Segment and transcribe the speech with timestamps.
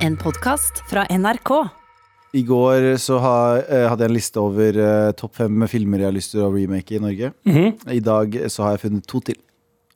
[0.00, 1.50] En podkast fra NRK.
[2.32, 6.14] I går så eh, hadde jeg en liste over eh, topp fem filmer jeg har
[6.16, 7.32] lyst til å remake i Norge.
[7.90, 9.38] I dag så har jeg funnet to til.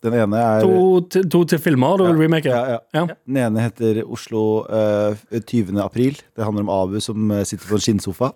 [0.05, 2.51] Den ene er To, til- to til filmer du vil remake?
[2.53, 2.81] ja, ja.
[2.93, 3.05] Ja.
[3.25, 5.79] Den ene heter Oslo uh, 20.
[5.81, 6.19] april.
[6.37, 8.29] Det handler om Abu som eh, sitter på en skinnsofa.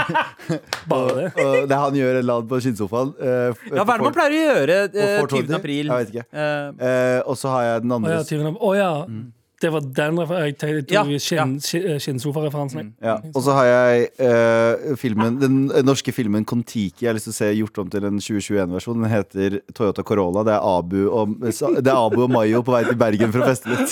[0.90, 1.26] Bare det?
[1.44, 3.12] Og det han gjør en eller på skinnsofaen.
[3.20, 5.52] Uh, Ja, hva er det man pleier å gjøre uh, 20.
[5.58, 5.90] april?
[5.92, 6.26] Jeg vet ikke.
[6.32, 8.90] Uh, Eh, og så har jeg den Å andre ja, tyven av- å ja.
[9.60, 11.02] Det var den jeg tenkte, Ja,
[12.00, 12.78] skinnsofareferansen.
[12.80, 12.92] jeg.
[13.04, 17.04] Ja, og så har jeg eh, filmen, den eh, norske filmen Kon-Tiki.
[17.04, 19.02] Jeg har lyst til å se gjort om til en 2021-versjon.
[19.04, 20.44] Den heter Toyota Corolla.
[20.48, 21.52] Det er Abu og, det
[21.84, 23.90] er Abu og Mayo på vei til Bergen for å feste litt.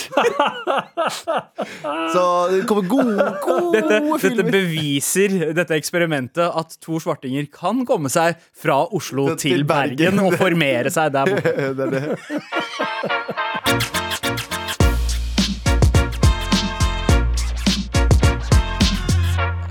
[2.12, 8.08] Så det kommer gode, gode dette, dette beviser dette eksperimentet at to svartinger kan komme
[8.12, 9.96] seg fra Oslo Til til Bergen.
[10.16, 11.52] Bergen og formere seg der borte.
[11.78, 12.06] det er det.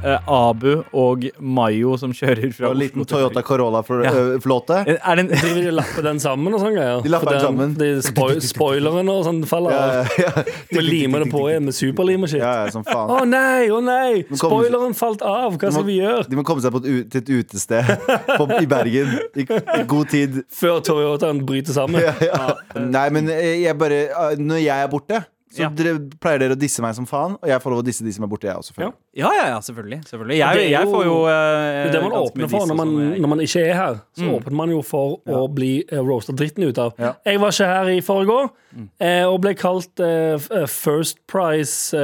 [0.08, 4.78] Eh, Abu og Mayo som kjører fra Og en liten Oslo til Toyota Corolla-flåte.
[4.88, 7.02] Eh, Er det en de vil lappe den sammen og sånn greier?
[7.04, 7.74] De lapper den sammen.
[7.80, 10.14] De spoil spoilerne og sånn faller av.
[10.22, 10.46] Ja, ja.
[10.72, 12.40] Vi limer det på igjen med superlim og shit.
[12.40, 13.30] Ja, ja, som Å faen.
[13.34, 14.24] nei, å nei!
[14.32, 15.58] Spoileren falt av!
[15.60, 16.24] Hva skal vi gjøre?
[16.32, 17.94] De må komme seg på et, u- til et utested
[18.38, 20.40] på, i Bergen i, i god tid.
[20.54, 22.02] Før Toyotaen bryter sammen.
[22.08, 22.54] Ja, ja.
[22.80, 25.70] Nei, men eh, jeg bare eh, Når jeg er borte, så Ja.
[25.72, 27.38] dere, pleier dere å disse meg som faen.
[27.40, 28.74] Og jeg får lov å disse de som er borte, jeg også.
[28.78, 28.90] Ja.
[29.16, 30.00] Ja, ja, ja, selvfølgelig.
[30.10, 30.36] selvfølgelig.
[30.36, 33.64] Det Jeg, jeg får jo uh, Det man åpner for når man, når man ikke
[33.64, 34.00] er her.
[34.18, 36.94] Så åpner man jo for å bli uh, roasta dritten ut av.
[37.00, 37.14] Ja.
[37.26, 41.96] Jeg var ikke her i forgår, uh, og ble kalt uh, First Price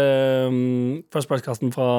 [1.13, 1.89] First Price-kasten fra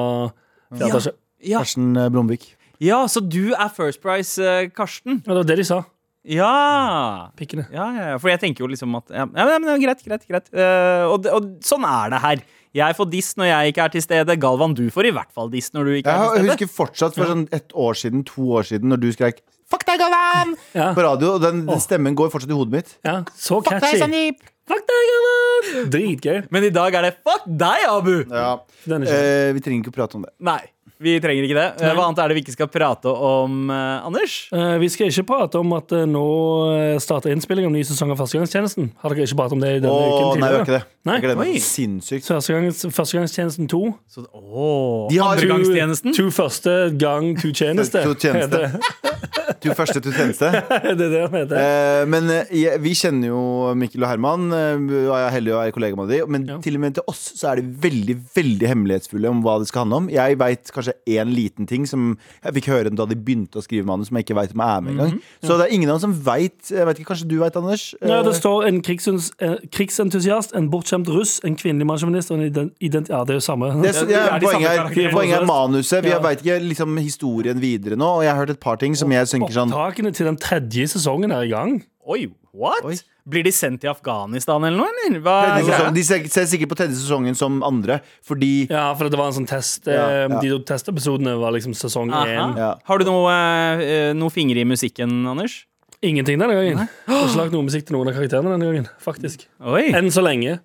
[0.73, 1.15] fjerde etasje.
[1.45, 1.59] Ja.
[1.61, 2.55] Karsten Blomvik.
[2.81, 4.41] ja, så du er First Price,
[4.75, 5.21] Karsten?
[5.25, 5.83] Ja, det var det de sa.
[6.25, 7.29] Ja.
[7.37, 7.67] Pikkene.
[7.73, 10.47] Ja, ja, ja, for jeg tenker jo liksom at Ja, ja men, greit, greit, greit.
[10.57, 12.45] uh, og, og sånn er det her.
[12.75, 14.35] Jeg får diss når jeg ikke er til stede.
[14.41, 16.41] Galvan, du får i hvert fall diss når du ikke Jeg er til stede.
[16.49, 19.85] Jeg husker fortsatt for sånn et år siden, to år siden, når du skrek 'fuck
[19.87, 20.89] deg, Galvan!' Ja.
[20.93, 21.35] på radio.
[21.37, 22.97] Og den, den stemmen går fortsatt i hodet mitt.
[23.05, 24.01] Ja, så Fuck deg, catchy.
[24.03, 24.43] Sandeep!
[24.67, 25.89] Fuck deg, Galvan!
[25.93, 26.37] Dritgøy.
[26.51, 28.15] Men i dag er det fuck deg, Abu!
[28.29, 28.59] Ja.
[28.85, 30.33] Eh, vi trenger ikke å prate om det.
[30.45, 30.61] Nei,
[30.99, 31.65] vi trenger ikke det.
[31.83, 34.35] Eh, Hva annet er det vi ikke skal prate om, eh, Anders?
[34.55, 36.23] Eh, vi skal ikke prate om at uh, nå
[36.71, 38.91] eh, starter innspilling av ny sesong av Førstegangstjenesten.
[39.03, 40.61] Har dere ikke pratet om det i denne Å, uken nei, vi tidligere?
[40.63, 40.83] ikke det.
[41.05, 41.15] Nei?
[41.19, 42.25] Jeg gleder meg sinnssykt.
[42.31, 43.81] Førstegangs, Førstegangstjenesten 2.
[44.15, 46.15] Så, åh, De har- Andregangstjenesten?
[46.17, 48.01] To første gang to tjeneste.
[48.07, 48.63] To tjeneste.
[49.65, 50.49] to første to tjeneste.
[50.51, 50.63] det.
[50.97, 51.59] det er det han heter.
[51.59, 53.43] Eh, men eh, jeg, vi kjenner jo
[53.77, 56.31] Mikkel og Herman, eh, og jeg er heldig å være kollega med dem.
[56.37, 56.57] Men Ja.
[56.61, 59.85] til og med til oss så er de veldig veldig hemmelighetsfulle om hva det skal
[59.85, 60.09] handle om.
[60.13, 63.85] Jeg veit kanskje én liten ting som jeg fikk høre da de begynte å skrive
[63.85, 65.21] manus, som jeg ikke veit om er med engang.
[65.43, 66.69] Så det er ingen av oss som veit.
[66.69, 67.93] Jeg Kanskje du veit, Anders?
[68.01, 68.81] Ja, det Eh, står en
[69.39, 72.73] eh, krigsentusiast, en bortskjemt russ, en kvinnelig mannsjåvinist og en ident...
[72.79, 73.71] ident ja, det er jo samme.
[73.81, 76.03] det, er- ja, det er poenget, samme er, poenget er manuset.
[76.03, 76.19] Vi Ja.
[76.19, 78.05] veit ikke liksom, historien videre nå.
[78.19, 80.87] Og jeg har hørt et par ting som jeg synker sånn Opptakene til den tredje
[80.87, 81.83] sesongen er i gang.
[82.07, 82.83] Oi, what?
[82.85, 82.95] Oi.
[83.27, 85.19] Blir de sendt til Afghanistan eller noe, eller?
[85.25, 89.31] Hva de ser, ser sikkert på tredje sesongen som andre, fordi Ja, for det var
[89.31, 89.87] en sånn test.
[89.89, 90.39] Ja, eh, ja.
[90.43, 92.53] De to testepisodene var liksom sesong én.
[92.57, 92.75] Ja.
[92.85, 93.33] Har du noe,
[93.81, 95.65] eh, noe finger i musikken, Anders?
[96.05, 96.85] Ingenting denne gangen.
[96.85, 98.89] Jeg har ikke lagd noe musikk til noen av karakterene denne gangen.
[99.01, 99.87] Faktisk Oi.
[99.91, 100.59] Enn så lenge,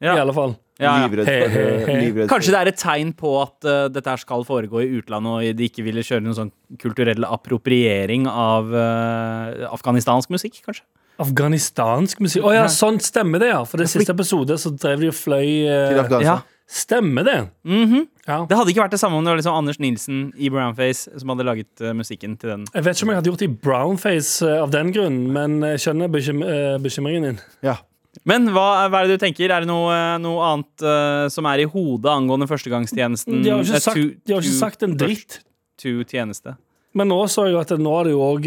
[0.00, 0.14] Ja.
[0.16, 0.56] i alle fall.
[0.76, 1.06] Ja, ja.
[1.06, 1.94] livredd He, for, he, he.
[2.04, 5.32] livredd Kanskje det er et tegn på at uh, dette her skal foregå i utlandet,
[5.32, 10.84] og de ikke ville kjøre noen sånn kulturell appropriering av uh, afghanistansk musikk, kanskje?
[11.22, 12.44] Afghanistansk musikk.
[12.44, 13.62] Å ja, sånn stemmer det, ja.
[13.64, 16.44] For det siste episode så drev de og fløy uh, til Afghanistan.
[16.66, 17.48] Stemmer det?
[17.62, 18.08] Mhm.
[18.26, 18.40] Ja.
[18.50, 21.30] Det hadde ikke vært det samme om det var liksom Anders Nilsen i Brownface som
[21.30, 22.64] hadde laget eh, musikken til den.
[22.74, 25.60] Jeg vet ikke om jeg hadde gjort det i brownface eh, av den grunn, men
[25.62, 27.38] jeg skjønner bekym eh, bekymringen din.
[27.62, 27.76] Ja.
[28.24, 29.50] Men hva, hva er det du tenker?
[29.52, 33.42] Er det noe, noe annet uh, som er i hodet angående førstegangstjenesten?
[33.42, 33.96] De har jo Eh, ikke sagt,
[34.34, 35.40] har ikke sagt en dritt.
[35.82, 36.56] To tjeneste.
[36.96, 38.46] Men nå så jeg at det, nå er det jo òg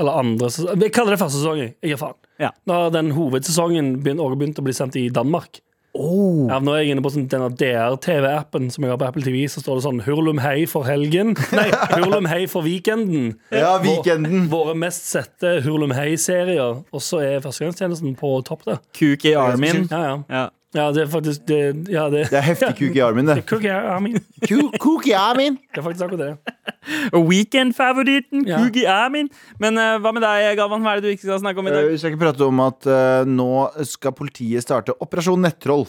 [0.00, 1.58] Eller andre sesong Jeg kaller det første sesong.
[1.60, 1.74] jeg.
[1.82, 2.16] Jeg gir faen.
[2.40, 2.48] Ja.
[2.66, 4.02] Nå den hovedsesongen
[4.40, 5.60] begynt å bli sendt i Danmark.
[5.94, 6.48] Oh.
[6.48, 9.42] Ja, nå er jeg inne på sånn, denne DR-TV-appen som jeg har på Apple TV.
[9.50, 11.34] Så står det sånn 'Hurlum hei for helgen'.
[11.58, 13.34] Nei, 'Hurlum hei for weekenden'.
[13.52, 14.48] Ja, weekenden.
[14.52, 16.80] Våre mest sette Hurlum hei-serier.
[16.80, 18.80] Og så er Førstegangstjenesten på topp der.
[19.28, 19.86] i armen.
[19.90, 20.16] Ja, ja.
[20.30, 20.48] Ja.
[20.74, 21.58] Ja, det er faktisk det,
[21.92, 23.42] ja, det, Det er heftig kuk i armen, det.
[23.50, 24.14] Cookie i armen.
[24.80, 25.58] Kuk i armen!
[25.74, 26.54] Det er faktisk akkurat det.
[27.30, 28.60] Weekend-favoritten, Ja.
[28.74, 29.28] i armen
[29.60, 30.82] Men uh, hva med deg, Galvan?
[30.84, 31.90] Hva er det du ikke skal snakke om i Eh, dag?
[31.92, 33.50] Vi skal ikke prate om at uh, nå
[33.88, 35.86] skal politiet starte Operasjon Nettroll.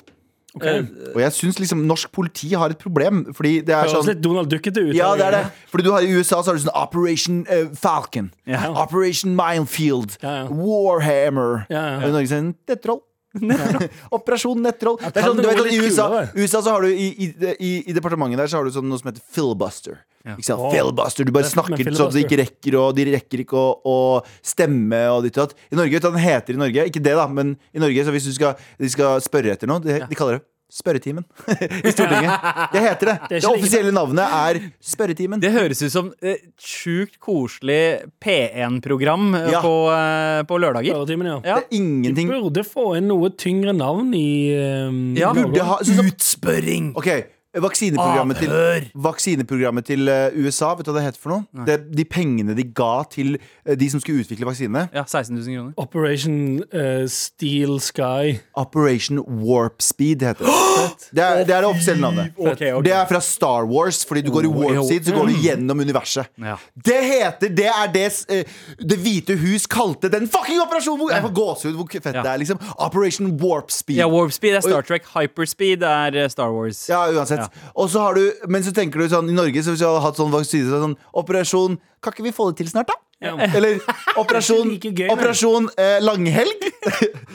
[0.61, 0.83] Eh,
[1.15, 3.23] Og jeg syns liksom norsk politi har et problem.
[3.33, 4.91] Fordi det er Høres sånn litt Donald Duckete ut.
[4.93, 5.45] Ja, det er det.
[5.71, 8.29] Fordi du har I USA så har du sånn Operation uh, Falcon.
[8.45, 8.67] Ja.
[8.83, 10.19] Operation Minefield.
[10.21, 10.45] Ja, ja.
[10.51, 11.63] Warhammer.
[11.73, 11.97] Ja, ja.
[12.03, 13.01] Og I Norge sier den Nettroll.
[14.17, 14.99] Operasjon nettroll.
[15.01, 16.07] Det er sånn, du vet, I USA.
[16.37, 19.01] USA så har du i, i, i, i departementet der så har du sånn noe
[19.01, 20.01] som heter filibuster.
[20.23, 20.61] Ikke sant?
[20.61, 20.71] Oh.
[20.71, 23.73] Filibuster, Du bare er snakker sånn at de ikke rekker og De rekker ikke å,
[23.83, 23.97] å
[24.39, 25.65] stemme og ditt og datt.
[25.67, 26.87] I Norge, vet du hva den heter i Norge?
[26.93, 29.83] Ikke det, da, men i Norge, så hvis du skal, de skal spørre etter noe,
[29.83, 31.23] de, de kaller det Spørretimen
[31.85, 32.47] i Stortinget.
[32.73, 33.15] Det heter det.
[33.29, 35.41] Det, Det, offisielle navnet er Spørretimen.
[35.43, 39.61] Det høres ut som et sjukt koselig P1-program eh, Ja.
[39.61, 40.97] på, eh, på lørdager.
[40.97, 41.37] Spørretimen, ja.
[41.45, 41.59] Ja.
[41.61, 44.25] Det er ingenting Burde få inn noe tyngre navn i
[44.89, 45.29] um, Ja.
[45.37, 46.93] Burde ha Utspørring!
[46.97, 47.11] Ok,
[47.61, 48.53] vaksineprogrammet til,
[48.97, 51.65] vaksineprogrammet til eh, USA, vet du hva det heter for noe?
[51.67, 54.87] Det, de pengene de ga til eh, de som skulle utvikle vaksinene.
[54.95, 55.73] Ja, 16 000 kroner.
[55.77, 58.39] Operation uh, Steel Sky.
[58.57, 60.59] Operation Warp Speed heter det.
[61.13, 62.33] Det er det, er det offisielle navnet.
[62.37, 62.83] Okay, okay.
[62.85, 65.79] Det er fra Star Wars, fordi du går i warp speed, så går du gjennom
[65.79, 66.29] universet.
[66.41, 66.55] Ja.
[66.85, 68.07] Det heter Det er det
[68.91, 71.13] Det hvite hus kalte den fucking operasjonen!
[71.13, 72.23] Jeg får gåsehud hvor fett Ja.
[72.25, 72.59] det er, liksom.
[72.77, 73.97] Operation Warp Speed.
[74.01, 75.07] Ja, Warp Speed er Star Trek.
[75.13, 76.83] Hyperspeed er Star Wars.
[76.89, 77.42] Ja, uansett.
[77.75, 80.03] Og så har du, men så tenker du sånn i Norge, så hvis vi hadde
[80.05, 82.99] hatt sånn vaksine så sånn Operasjon Kan ikke vi få det til snart, da?
[83.23, 83.33] Ja.
[83.57, 83.79] Eller
[84.19, 86.65] Operasjon, Det er like gøy, operasjon eh, Langhelg?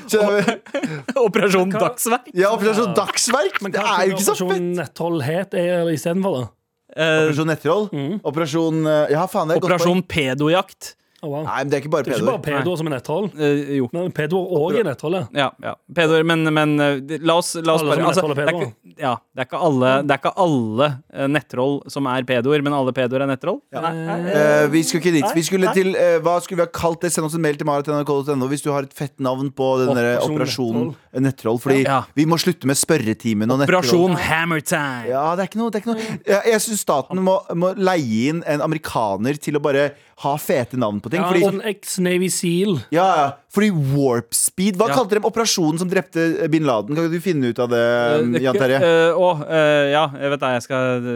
[1.28, 2.28] Operasjon Dagsverk.
[2.36, 3.60] Ja, Operasjon Dagsverk.
[3.64, 4.70] Men Det hva er jo ikke så Operasjon fett.
[4.82, 6.44] Nettroll het er istedenfor, da?
[6.92, 7.88] Eh, Operasjon Nettroll.
[8.32, 10.04] Operasjon eh, Ja, faen, det er Operasjon godt Operasjon.
[10.12, 10.94] Pedojakt.
[11.18, 11.42] Å, wow.
[11.42, 12.60] Nei, men det er ikke bare Det er ikke bare pedoer.
[12.62, 13.24] pedoer som er nettroll.
[13.34, 13.86] Uh, jo.
[13.94, 15.22] Men pedoer òg er netthold ja.
[15.34, 15.72] Ja, ja.
[15.98, 18.68] Pedoer, men, men eh, la oss, la oss bare altså, det, er ikke,
[19.00, 22.76] ja, det, er ikke alle, det er ikke alle eh, nettroll som er pedoer, men
[22.76, 23.58] alle pedoer er nettroll?
[23.74, 23.90] Ja.
[23.90, 25.28] Eh, vi skulle ikke dit.
[25.38, 27.10] Vi skulle til uh, Hva skulle vi ha kalt det?
[27.14, 30.20] Send oss en mail til marat.nrk.no hvis du har et fett navn på den der
[30.22, 31.58] Operasjon Operasjon eh, Nettroll.
[31.62, 32.02] Fordi Ja.
[32.14, 33.82] vi må slutte med spørretimen og nettroll.
[33.82, 35.08] Operasjon Hammer Time.
[35.10, 36.18] Ja, det er ikke noe, det er ikke noe.
[36.26, 39.90] Jeg, jeg syns staten må, må leie inn en amerikaner til å bare
[40.24, 41.20] ha fete navn på ting.
[41.20, 42.78] ja Fordi, sånn ex-Navy Seal.
[42.94, 44.94] ja, ja, fordi warp speed Hva Ja.
[44.94, 46.94] kalte de operasjonen som drepte bin Laden?
[46.96, 47.84] Kan du finne ut av det,
[48.22, 48.80] uh, Jan Terje?
[48.80, 50.52] Uh, uh, eh, ja, jeg vet det.
[50.58, 51.08] Jeg, skal,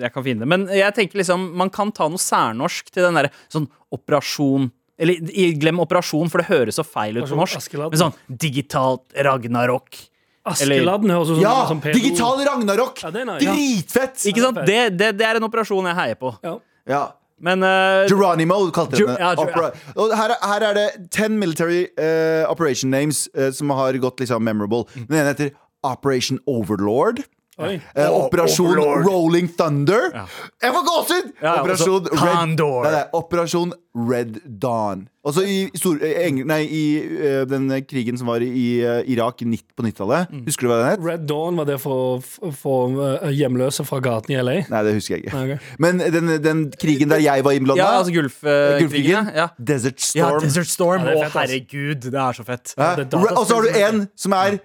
[0.00, 0.48] jeg kan finne det.
[0.48, 4.70] Men jeg tenker liksom man kan ta noe særnorsk til den derre sånn operasjon
[5.00, 5.16] Eller
[5.56, 7.56] glem operasjon, for det høres så feil ut på norsk.
[7.56, 7.96] Askeladden.
[7.96, 9.96] Men sånn digitalt Ragnarok.
[10.44, 11.66] Askeladden høres ut som Ja!
[11.68, 11.96] som pedo.
[11.96, 13.00] Digital Ragnarok!
[13.02, 13.44] Ja, det nice.
[13.44, 13.54] Ja.
[13.54, 14.26] Dritfett!
[14.28, 14.60] Ikke sant?
[14.66, 16.34] Det, det, det er en operasjon jeg heier på.
[16.44, 16.58] Ja.
[16.88, 17.02] Ja.
[17.40, 19.16] Men uh, Geronimo kalte Ger- det.
[19.20, 23.70] ja, Ger- og her, er- her er det ten military uh, operation names uh, som
[23.70, 24.84] har gått liksom memorable.
[24.94, 25.50] Den ene heter
[25.82, 27.22] Operation Overlord.
[27.60, 27.74] Oi.
[27.94, 30.10] Eh, Operasjon Rolling Thunder.
[30.62, 31.30] Jeg får gåsehud!
[31.42, 32.82] Ja, Operasjon også Condor.
[32.86, 33.72] Nei, nei, Operasjon
[34.10, 35.08] Red Dawn.
[35.26, 36.82] Også i, stor, eh, Eng- nei, i
[37.20, 40.30] eh, den krigen som var i eh, Irak i nitt- på 90-tallet.
[40.32, 40.44] Mm.
[40.46, 41.02] Husker du hva den het?
[41.04, 42.76] Red Dawn var det for å få
[43.18, 44.54] eh, hjemløse fra gaten i LA.
[44.70, 45.34] Nei, det husker jeg ikke.
[45.36, 45.68] Nei, ok.
[45.84, 48.80] Men den, den krigen der jeg var innblanda, Ja, altså Gulfkrigen.
[48.86, 49.48] Gulfkrigen, ja.
[49.58, 51.04] Desert ja, Storm Desert Storm.
[51.04, 51.42] Ja, det er Å, fett, ass.
[51.50, 52.74] herregud, det er så fett.
[52.78, 52.90] Hæ?
[52.96, 54.60] det er dataspill Ra- Og så har du en som er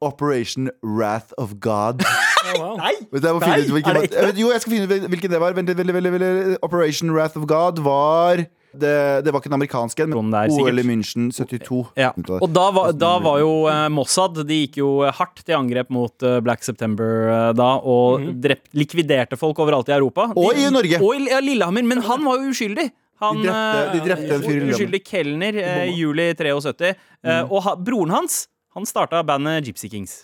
[0.00, 2.00] Operation Wrath of God.
[2.40, 2.78] Å, wow.
[2.80, 5.10] Vet jeg må finne Nei, ut hvilken, er det ikke jo, jeg skal finne ut
[5.12, 5.56] hvilken det var.
[5.58, 6.30] Vent, veldig, veldig, veldig,
[6.66, 10.52] Operation Wrath of God var det, det var ikke den amerikanske men der.
[10.54, 11.80] OL i München 72.
[11.98, 12.12] Ja.
[12.14, 16.26] Og da var, da var jo eh, Mossad De gikk jo hardt til angrep mot
[16.26, 20.28] eh, Black September eh, da, og drept, likviderte folk overalt i Europa.
[20.38, 21.02] Og i Norge.
[21.02, 21.86] Og i ja, Lillehammer.
[21.90, 22.86] Men han var jo uskyldig.
[23.20, 26.94] Han, De drepte- de drepte en fyr i eh, Uskyldig kelner eh, i juli 73.
[27.26, 28.44] Eh, og ha, broren hans
[28.78, 30.14] Han starta bandet Gypsy Kings,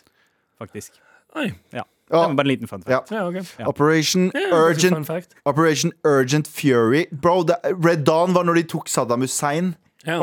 [0.56, 0.94] faktisk.
[1.36, 1.50] Oi.
[1.74, 1.82] Ja.
[2.10, 2.20] Ja.
[2.22, 3.10] Det var bare en liten fun fact.
[3.10, 3.16] Ja.
[3.16, 3.42] Ja, okay.
[3.58, 3.66] Ja.
[3.66, 4.60] Operation Ja, det er fun
[4.94, 5.34] Urgent fact.
[5.44, 7.04] Operation Urgent Fury.
[7.10, 9.74] Bro, det, Red Dawn var når de tok Saddam Hussein.
[10.06, 10.20] Ja.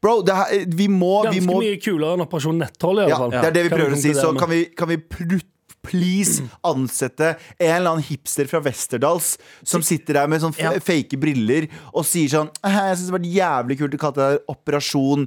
[0.00, 3.30] Bro, det her, vi må, vi Ganske må mye kulere enn Operasjon Netthold i fall.
[3.36, 4.14] det er det vi prøver å si.
[4.16, 5.46] Så kan vi, kan vi plut-
[5.90, 9.32] please ansette en eller annen hipster fra Westerdals
[9.66, 10.72] som sitter der med sånn Ja.
[10.78, 14.28] fake briller og sier sånn «Eh, Jeg syns det var jævlig kult å kalle det
[14.30, 15.26] der Operasjon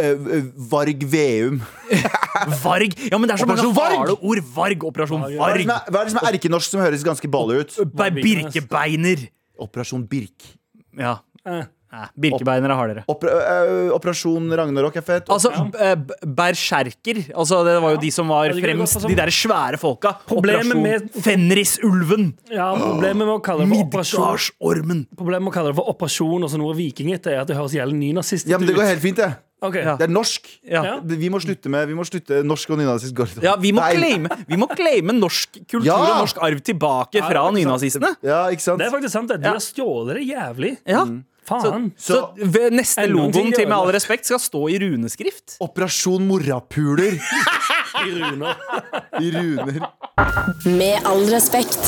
[0.00, 1.60] eh, Varg Veum.
[2.64, 2.94] Varg!
[3.10, 3.96] Ja, men det er så mange Varg!
[3.98, 4.42] harde ord.
[4.54, 4.84] Varg.
[4.88, 5.64] Operasjon er Varg.
[5.68, 7.78] hva er, det som er erkenorsk som høres ganske ballig ut?
[8.22, 9.28] Birkebeiner.
[9.58, 10.46] Operasjon Birk.
[10.98, 11.18] Ja.
[11.46, 11.64] Eh.
[11.88, 13.02] Nei, Birkebeinere har dere.
[13.08, 15.30] Oper øh, Operasjon Ragnarok er fett.
[15.32, 15.94] Altså, ja.
[16.22, 17.22] berserker.
[17.32, 20.12] Altså, det var jo de som var Ja, fremst, de der svære folka.
[20.28, 22.28] Problemet Operasjon med- Fenrisulven.
[22.52, 25.06] Ja, Problemet med å kalle det for operasjon Midgardsormen.
[25.16, 27.72] Problemet med å kalle det for operasjon og så noe vikingete, er at det høres
[27.76, 29.32] jævlig nynazistisk Ja, men det går helt fint, det.
[29.58, 29.82] Okay.
[29.82, 29.96] Ja.
[29.98, 30.44] Det er norsk.
[30.70, 30.82] Ja.
[31.02, 33.42] Vi må slutte med Vi må slutte norsk og nynazist.
[33.42, 35.96] Ja, vi må claime, vi må claime norsk kultur Ja!
[35.98, 38.12] og norsk arv tilbake fra nynazistene.
[38.22, 38.78] Ja, ikke sant?
[38.78, 39.32] Det er faktisk sant.
[39.32, 39.40] det.
[39.42, 40.76] De har stjålet det jævlig.
[40.86, 41.02] Ja.
[41.48, 41.90] Faen.
[41.96, 45.56] Så, så så neste logoen til Med all respekt skal stå i runeskrift.
[45.64, 47.16] Operasjon morapuler
[48.04, 48.54] I runer.
[49.20, 49.80] i runer.
[50.68, 51.80] Med all respekt.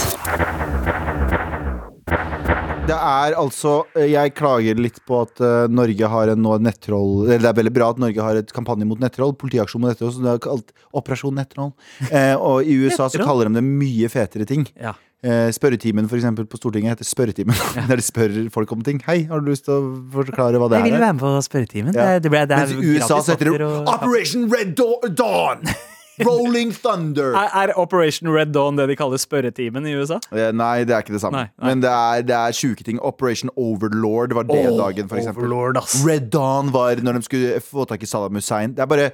[2.91, 7.45] det er altså Jeg klager litt på at eh, Norge har en nå nettroll Eller
[7.45, 9.37] det er veldig bra at Norge har et kampanje mot nettroll.
[9.39, 11.71] Politiaksjon mot nettroll, som det er kalt Operasjon nettroll.
[12.11, 14.67] Eh, og i USA så kaller de det mye fetere ting.
[14.81, 14.97] Ja.
[15.21, 17.53] Eh, spørretimen for eksempel, på Stortinget heter Spørretimen.
[17.91, 19.03] Der de spør folk om ting.
[19.05, 19.83] Hei, har du lyst til å
[20.15, 20.87] forklare hva det er?
[20.89, 21.93] Jeg vil være med på spørretimen.
[21.95, 22.07] Ja.
[22.15, 24.73] Det, det ble, det Mens i USA så heter det og- Operation Red
[25.19, 25.67] Dawn!
[26.25, 27.35] Rolling Thunder!
[27.37, 30.19] Er, er Operation Red Dawn det de kaller spørretimen i USA?
[30.33, 31.45] Eh, Nei, det er ikke det samme.
[31.47, 31.69] Nei, nei.
[31.71, 33.01] Men det er, det er sjuke ting.
[33.05, 35.45] Operation Overlord var det dagen, for eksempel.
[35.49, 36.01] Overlord, ass.
[36.07, 38.73] Red Dawn var når de skulle få tak i Saddam Hussein.
[38.77, 39.11] Det er bare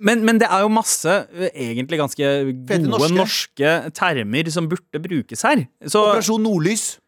[0.00, 2.30] Men, men det er jo masse eh, egentlig ganske
[2.66, 3.14] gode norske.
[3.14, 3.72] norske.
[3.94, 5.66] termer som burde brukes her.
[5.86, 6.98] Så, Operasjon Nordlys.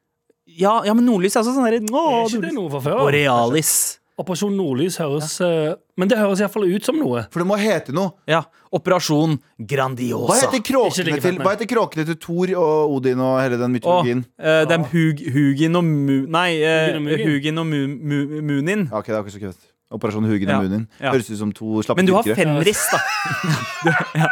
[0.46, 3.00] ja, ja, men nordlys er også sånn derre Er «Åh, ikke det noe fra før?
[3.02, 3.72] Borealis.
[4.16, 5.74] Operasjon Nordlys høres ja.
[6.00, 7.26] Men det høres iallfall ut som noe.
[7.32, 8.14] For det må hete noe.
[8.28, 8.42] Ja.
[8.72, 10.38] Operasjon Hva Grandiosa.
[10.46, 13.74] heter kråkene like til, hva heter kråkene til Thor og Odin og hele den Åh,
[13.74, 14.22] mytologien?
[14.40, 16.16] eh, det er Hug, Hugin og Mu...
[16.32, 18.86] Nei, eh, Hugin og Hugin og mu, mu, Munin.
[18.92, 19.60] Ok, det er ikke så kødd.
[19.94, 20.86] Operasjon Hugin Ja, munnen Munin.
[20.98, 21.12] ja.
[21.14, 22.26] Høres ut som to slappe Men du har.
[22.34, 22.98] Fenris, da.
[23.84, 24.30] Du, ja.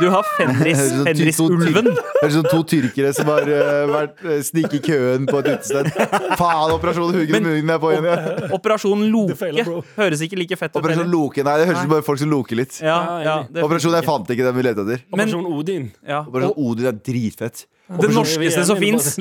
[0.00, 1.90] du har Fenris, Fenrisulven.
[1.94, 5.50] Høres ut som to tyrkere som har uh, vært uh, snike i køen på et
[5.52, 5.92] utested.
[6.40, 8.08] Faen, Operasjon Hugen og Men- Munin er på igjen.
[8.10, 8.48] Ja.
[8.58, 9.52] Operasjon Loke
[10.00, 10.80] høres ikke like fett ut.
[10.82, 11.06] Operasjon.
[11.14, 11.46] Loke.
[11.46, 12.80] Nei, det høres ut som bare folk som loker litt.
[12.82, 15.06] Ja, Ja, ja, Operasjon jeg fant ikke den vi lette etter.
[15.14, 15.86] Operasjon Odin.
[16.02, 16.24] ja.
[16.26, 17.66] Operasjon Odin er dritfett.
[17.86, 19.14] Det norskeste som fins.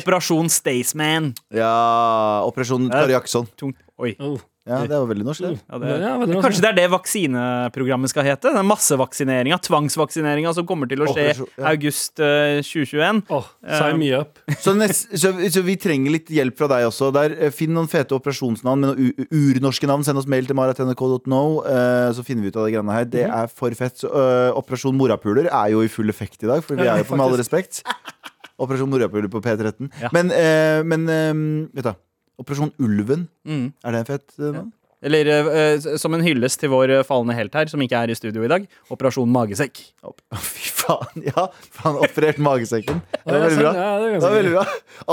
[0.00, 1.34] Operasjon Staysman.
[1.52, 3.52] Ja, Operasjon Kari Jakkesson.
[4.00, 4.16] Oi.
[4.16, 4.40] Oh.
[4.64, 5.58] Ja, det var veldig norsk, det.
[5.60, 8.52] Ja, det, Ja, veldig kanskje det er det vaksineprogrammet skal hete?
[8.54, 11.72] Den massevaksineringa, tvangsvaksineringa som kommer til å skje Operasjon- ja.
[11.74, 13.20] august uh, 2021.
[13.28, 14.40] Åh, sign me up.
[14.64, 17.10] Så, nest, så, så vi trenger litt hjelp fra deg også.
[17.12, 20.06] Der, eh, finn noen fete operasjonsnavn med noen urnorske navn.
[20.06, 23.08] Send oss mail til maratnrk.no, uh, så finner vi ut av det greiene her.
[23.10, 24.00] Det er for fett.
[24.00, 27.10] Så, uh, Operasjon morapuler er jo i full effekt i dag, for vi er jo
[27.12, 27.84] på med all respekt.
[28.62, 29.88] Operasjon morapuler på P13.
[30.00, 30.08] Ja.
[30.14, 31.32] Men, eh, men eh,
[31.74, 31.94] vet du,
[32.40, 33.68] Operasjon Ulven, Mm.
[33.84, 34.72] er det fett eh, navn?
[35.04, 38.14] Eller eh, som en hyllest til vår eh, falne helt her, som ikke er i
[38.16, 38.62] studio i dag.
[38.90, 39.82] Operasjon Magesekk.
[40.02, 41.44] Opp- Fy faen, ja!
[41.84, 43.02] Han operert magesekken.
[43.12, 43.72] Det var veldig bra.
[43.76, 44.64] ja, det var veldig bra.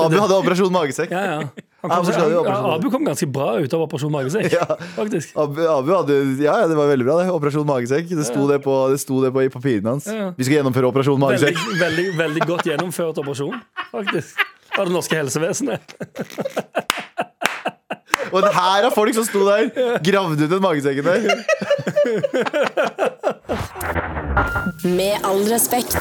[0.05, 1.11] Abu hadde operasjon magesekk.
[1.11, 1.67] Ja, ja.
[1.81, 2.71] Ja, kom, operasjon?
[2.77, 4.67] Abu kom ganske bra ut av Operasjon Magesekk, Ja.
[4.95, 5.31] faktisk.
[5.41, 7.15] Abu, Abu hadde, ja, ja, det var veldig bra.
[7.23, 8.11] det Operasjon magesekk.
[8.19, 10.05] Det sto, det på, det sto det på i papirene hans.
[10.05, 10.27] Ja.
[10.37, 13.57] Vi skal gjennomføre operasjon Veldig, veldig, veldig godt gjennomført operasjon,
[13.91, 14.45] faktisk.
[14.77, 15.97] Av det norske helsevesenet.
[18.31, 19.69] Og det her er folk som sto der,
[20.05, 21.19] gravde ut den magesekken der.
[24.87, 25.97] Med all respekt.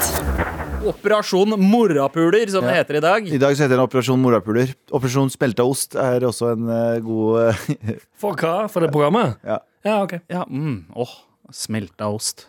[0.86, 3.26] Operasjon Morapuler, som det heter i dag.
[3.28, 4.70] I dag så heter den Operasjon morapuler.
[4.96, 8.54] Operasjon spelta ost er også en eh, god eh, For hva?
[8.72, 9.36] For det programmet?
[9.44, 9.58] Ja.
[9.84, 10.14] Ja, ok.
[10.32, 11.12] Ja, mm, åh,
[11.52, 12.46] smelta ost.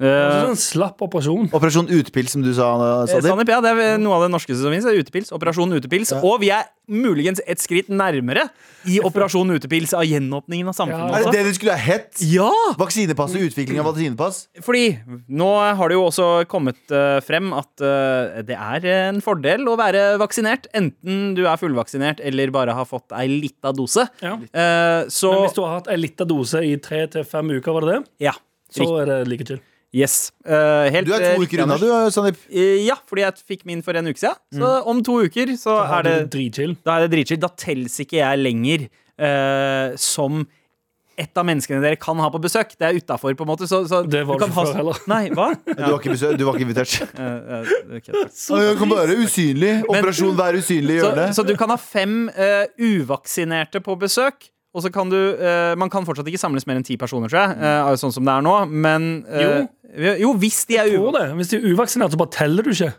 [0.00, 1.52] Det er Eh, slapp operasjon.
[1.54, 3.30] Operasjon utpils, som du sa, Eh, Sandeep.
[3.30, 4.84] Sandeep, ja, det er noe av det norskeste som finnes.
[4.90, 5.30] Utepils.
[5.30, 6.10] Operasjon Utepils.
[6.20, 8.50] Og vi er muligens et skritt nærmere
[8.90, 11.14] i Operasjon Utepils av gjenåpningen av samfunnet.
[11.14, 11.18] Ja.
[11.20, 12.10] Er det det du skulle ha hett?
[12.20, 12.50] Ja!
[12.76, 14.48] Vaksinepass og utvikling av vaksinepass?
[14.60, 14.98] Fordi
[15.30, 19.76] nå har det jo også kommet uh, frem at uh, det er en fordel å
[19.78, 20.66] være vaksinert.
[20.74, 24.08] Enten du er fullvaksinert eller bare har fått ei lita dose.
[24.20, 24.34] Ja.
[24.34, 27.72] Eh, så Men hvis du har hatt en lita dose i tre til fem uker,
[27.72, 28.02] var det det?
[28.26, 28.34] Ja.
[28.74, 29.62] Så er det like chill.
[29.94, 30.32] Yes.
[30.42, 32.40] Uh, helt, Du er eh, to uker unna, du, Sandeep.
[32.50, 34.40] Uh, ja, fordi jeg fikk min for en uke siden.
[34.58, 36.74] Så om to uker så Da er det dritchill.
[36.82, 37.40] Da er det dritchill.
[37.44, 40.42] Da telles ikke jeg lenger uh, som
[41.14, 42.74] et av menneskene dere kan ha på besøk.
[42.78, 43.68] Det er utafor, på en måte.
[43.70, 44.98] Så, så Det var du ikke ha- før heller.
[45.10, 45.50] Nei, hva?
[45.70, 46.96] Du var ikke, besøk, du var ikke invitert.
[47.14, 48.10] Eh, eh, ok,
[48.64, 49.72] Jeg kan bare være usynlig.
[49.90, 51.38] Operasjon være usynlig i så, hjørnet.
[51.38, 54.50] så du kan ha fem eh, uvaksinerte på besøk.
[54.74, 57.44] Og så kan du uh, Man kan fortsatt ikke samles mer enn ti personer, tror
[57.44, 57.58] jeg.
[57.62, 58.56] Uh, sånn som det er nå.
[58.70, 59.62] Men uh,
[60.20, 60.34] jo.
[60.42, 61.34] hvis de er Tror.
[61.38, 62.92] Hvis de er uvaksinerte, så bare teller du ikke.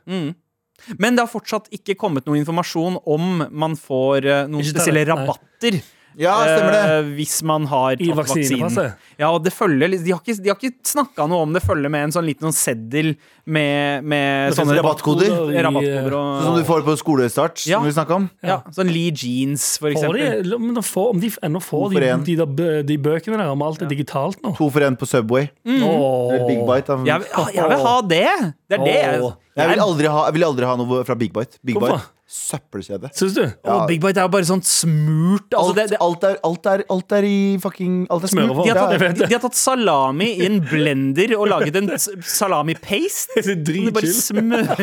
[1.01, 5.79] Men det har fortsatt ikke kommet noe informasjon om man får noen spesielle rabatter.
[5.79, 5.94] nei.
[6.17, 6.83] Ja, stemmer det.
[6.95, 8.61] eh, hvis man har I tatt vaksinen.
[8.65, 8.95] vaksinepasset.
[9.19, 11.89] Ja, og det følger De har ikke, de har ikke snakka noe om det følger
[11.91, 15.27] med en sånn liten sånn seddel med, med Det sånne rabattkoder.
[15.53, 17.77] i- rabattkoder og Sånn som du får på skolestart, Ja.
[17.79, 18.29] som vi snakka om.
[18.43, 20.59] ja, Sånn Lee Jeans, for Får de, eksempel.
[20.59, 21.93] men de får, om de ennå får
[22.25, 24.55] de, de, de bøkene der om alt er digitalt nå.
[24.57, 25.49] To for én på Subway.
[25.65, 26.33] Åh.
[26.33, 27.05] Eller Big Bite.
[27.05, 28.53] Jeg, vil- ah, jeg vil ha det!
[28.69, 31.31] Det er det jeg, Jeg vil aldri ha, jeg vil aldri ha noe fra Big
[31.31, 31.57] Bite.
[31.63, 31.97] Big Hvorfor?
[31.97, 33.11] Bite, Søppelkjede.
[33.13, 33.43] Syns du?
[33.69, 36.69] Og Big Bite er jo bare sånn smurt altså, Alt, det, det, alt, er, alt,
[36.71, 38.49] er, alt er i fucking Alt er smurt.
[38.65, 39.11] de, har tatt, ja.
[39.13, 41.91] de, de har tatt salami i en blender og laget en
[42.25, 43.43] salami-paste.
[43.69, 44.81] De bare smører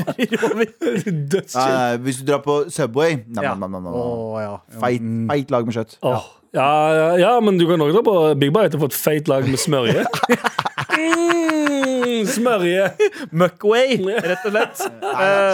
[0.53, 0.71] over.
[1.35, 1.75] Dødschill.
[1.75, 3.57] Uh, hvis du drar på Subway nam, Ja.
[3.59, 3.99] nam, nam, nam, nam.
[3.99, 4.55] Å, ja.
[4.79, 5.99] Feit, feit lag med kjøtt.
[6.07, 6.31] Åh.
[6.53, 9.29] Ja, ja, ja, men du kan òg dra på Big Bite og få et feit
[9.33, 10.05] lag med smørje.
[10.93, 12.85] Mm, smørje.
[13.33, 14.83] Muckway, rett og slett.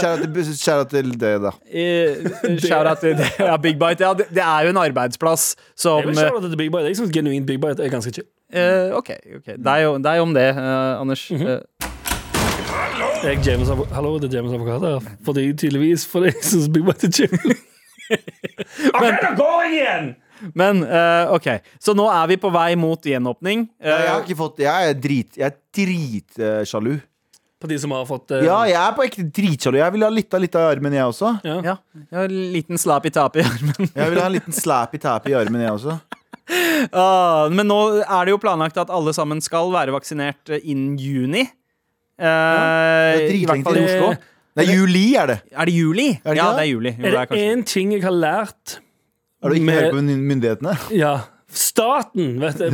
[0.02, 1.52] Kjære til, til det, da.
[1.70, 4.02] Eh, Shout-out til ja, Big Bite.
[4.04, 6.90] Ja, det, det er jo en arbeidsplass som Jeg vil shout out til Big Bite.
[6.90, 8.26] Jeg syns genuint Big Bite er ganske chill.
[8.50, 9.10] Uh, OK.
[9.38, 11.24] ok Deg, og- deg om det, uh, Anders.
[11.30, 11.58] Eh,
[13.22, 15.10] Jeg er James Hallo, det er James Avokat her.
[15.24, 17.38] Fordi tydeligvis fordi jeg syns Big Bite er chill.
[19.02, 20.16] Men da går jeg igjen!
[20.54, 21.48] Men uh, OK.
[21.82, 23.66] Så nå er vi på vei mot gjenåpning.
[23.82, 26.98] Uh, Jeg har ikke fått Jeg er drit Jeg er dritsjalu.
[27.58, 29.80] På de som har fått eh, Ja, jeg er på ekte dritsjalu.
[29.80, 31.32] Jeg vil ha litt av, litt av armen, jeg også.
[31.42, 31.56] ja.
[31.72, 33.88] ja, jeg har en liten slap i tapet i armen.
[33.98, 35.98] Jeg vil ha en liten slap i tapet i armen, jeg også.
[36.96, 40.94] Ah, men nå er det jo planlagt at alle sammen skal være vaksinert eh, innen
[40.96, 41.42] juni.
[42.16, 42.30] Ja,
[43.18, 44.08] det er dritlenge til i Oslo.
[44.58, 45.36] Det Nei, juli er det.
[45.52, 46.06] Er det juli?
[46.22, 46.92] Er det ja, det er juli.
[46.96, 48.78] Jo, Er det er én ting jeg har lært
[49.42, 50.76] Har du ikke Med- på myndighetene?
[51.04, 51.16] Ja.
[51.48, 52.68] Staten, vet du.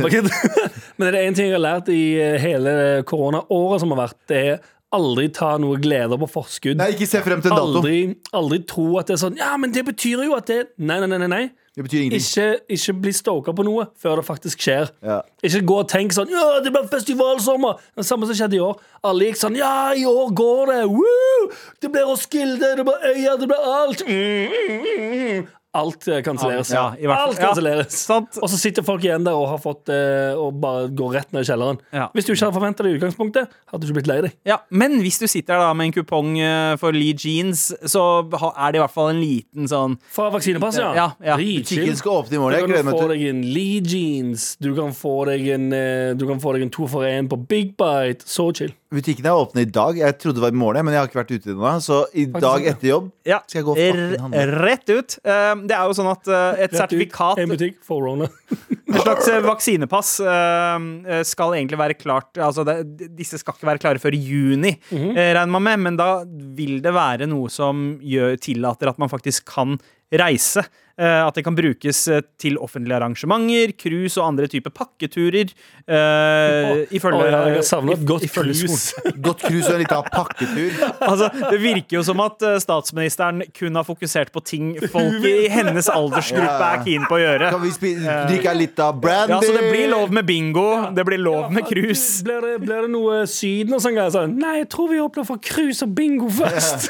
[0.99, 4.17] Men det er én ting jeg har lært i eh, hele koronaåret som har vært,
[4.27, 4.57] det er
[4.95, 6.77] aldri ta noe gleder på forskudd.
[6.79, 7.79] Nei, ikke se frem til en dato.
[7.79, 8.01] Aldri,
[8.35, 11.09] aldri tro at det er sånn Ja, men det betyr jo at det Nei, nei,
[11.15, 11.27] nei.
[11.31, 11.45] nei.
[11.75, 12.23] Det betyr ingenting.
[12.23, 14.91] Ikke, ikke bli stoka på noe før det faktisk skjer.
[15.03, 15.17] Ja.
[15.43, 17.81] Ikke gå og tenk sånn Ja, det blir festivalsommer!
[17.95, 18.79] Det samme som skjedde i år.
[19.07, 20.79] Alle gikk sånn Ja, i år går det!
[20.93, 21.49] Woo!
[21.83, 24.05] Det blir Roskilde, det blir Øya, det blir alt!
[24.07, 25.53] Mm, mm, mm, mm.
[25.75, 26.71] Alt eh, kanselleres.
[26.71, 27.33] Ja, i hvert fall.
[27.33, 27.97] alt kanselleres.
[28.09, 31.33] Ja, og så sitter folk igjen der og har fått eh, Og bare går rett
[31.35, 31.81] ned i kjelleren.
[31.95, 32.07] Ja.
[32.15, 34.37] Hvis du ikke hadde forventa det i utgangspunktet, hadde du ikke blitt lei deg.
[34.47, 38.05] Ja, Men hvis du sitter der da med en kupong eh, for Lee Jeans, så
[38.23, 40.93] er det i hvert fall en liten sånn Fra vaksinepass, ja.
[40.95, 41.37] Ja, ja.
[41.39, 42.71] Butikken skal åpne i morgen.
[42.71, 46.41] Du kan få deg en Lee Jeans, du kan få deg en, eh, du kan
[46.43, 48.25] få deg en to for én på Big Bite.
[48.25, 48.73] Så chill.
[48.95, 49.97] Butikken er åpne i dag.
[49.99, 51.71] Jeg trodde det var i morgen, men jeg har ikke vært ute ennå.
[51.83, 54.43] Så i dag etter jobb ja, skal jeg gå og handle.
[54.63, 55.17] Rett ut.
[55.25, 58.29] Eh, Det er jo sånn at eh, et sertifikat En butikk forerunner.
[58.95, 63.81] Et slags eh, vaksinepass eh, skal egentlig være klart Altså, det, disse skal ikke være
[63.83, 65.09] klare før i juni, Mhm.
[65.17, 65.79] eh, regner man med.
[65.87, 66.09] Men da
[66.55, 69.75] vil det være noe som gjør, tillater at man faktisk kan
[70.15, 70.63] reise.
[70.95, 75.51] Eh, at det kan brukes eh, til offentlige arrangementer, cruise og andre typer pakketurer.
[75.85, 78.95] Uh, ifølge oh, ja, jeg har et godt cruise.
[79.25, 80.71] Godt cruise og en liten pakketur.
[81.05, 85.89] Altså, det virker jo som at statsministeren kun har fokusert på ting folk i hennes
[85.91, 86.71] aldersgruppe Ja.
[86.71, 87.51] er keen på å gjøre.
[87.53, 89.35] Kan vi drikke litt av brandy?
[89.35, 92.23] Ja, så det blir lov med bingo, det blir lov med cruise.
[92.25, 94.15] Blir det, blir det noe Syden og sånn greier?
[94.15, 96.89] Sånn, Nei, jeg tror vi åpner for cruise og bingo først.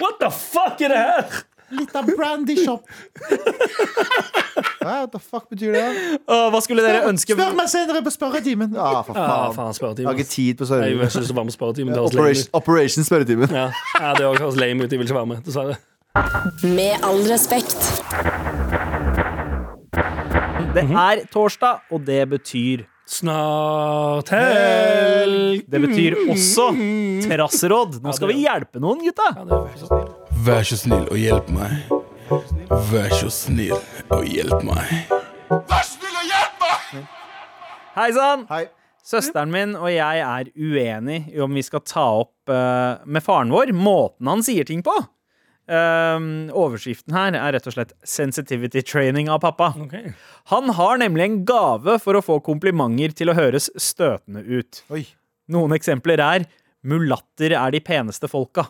[0.00, 1.40] What the fuck er det her?
[1.70, 2.86] Litt av brandy shop.
[4.80, 5.84] Hva the fuck betyr det?
[6.26, 8.72] Åh, hva skulle dere ønske Spør meg senere på spørretimen!
[8.76, 9.74] Ah, for Ja, faen.
[9.76, 11.94] faen, Jeg har ikke tid på Jeg vil ikke være med spørretimen.
[11.94, 12.48] Det Operation.
[12.52, 13.48] Operation spørretimen.
[13.54, 14.90] Ja, ja, det høres lame ut.
[14.92, 15.76] Jeg vil ikke være med, dessverre.
[16.64, 18.02] Med all respekt.
[20.74, 25.64] Det er torsdag, og det betyr Snart helg.
[25.66, 26.68] Det betyr også
[27.26, 27.98] terrasseråd.
[28.04, 29.32] Nå skal vi hjelpe noen, gutta.
[30.46, 31.90] Vær så snill og hjelp meg.
[32.92, 33.74] Vær så snill
[34.14, 34.94] og hjelp meg.
[35.50, 36.28] Vær så snill og
[37.98, 38.46] Hei sann!
[38.48, 38.68] Hei.
[39.02, 43.50] Søsteren min og jeg er uenig i om vi skal ta opp eh, med faren
[43.50, 44.94] vår måten han sier ting på.
[45.70, 49.70] Um, overskriften her er rett og slett 'sensitivity training' av pappa.
[49.86, 50.12] Okay.
[50.50, 54.82] Han har nemlig en gave for å få komplimenter til å høres støtende ut.
[54.90, 55.06] Oi.
[55.48, 56.46] Noen eksempler er
[56.82, 58.66] 'mulatter er de peneste folka'.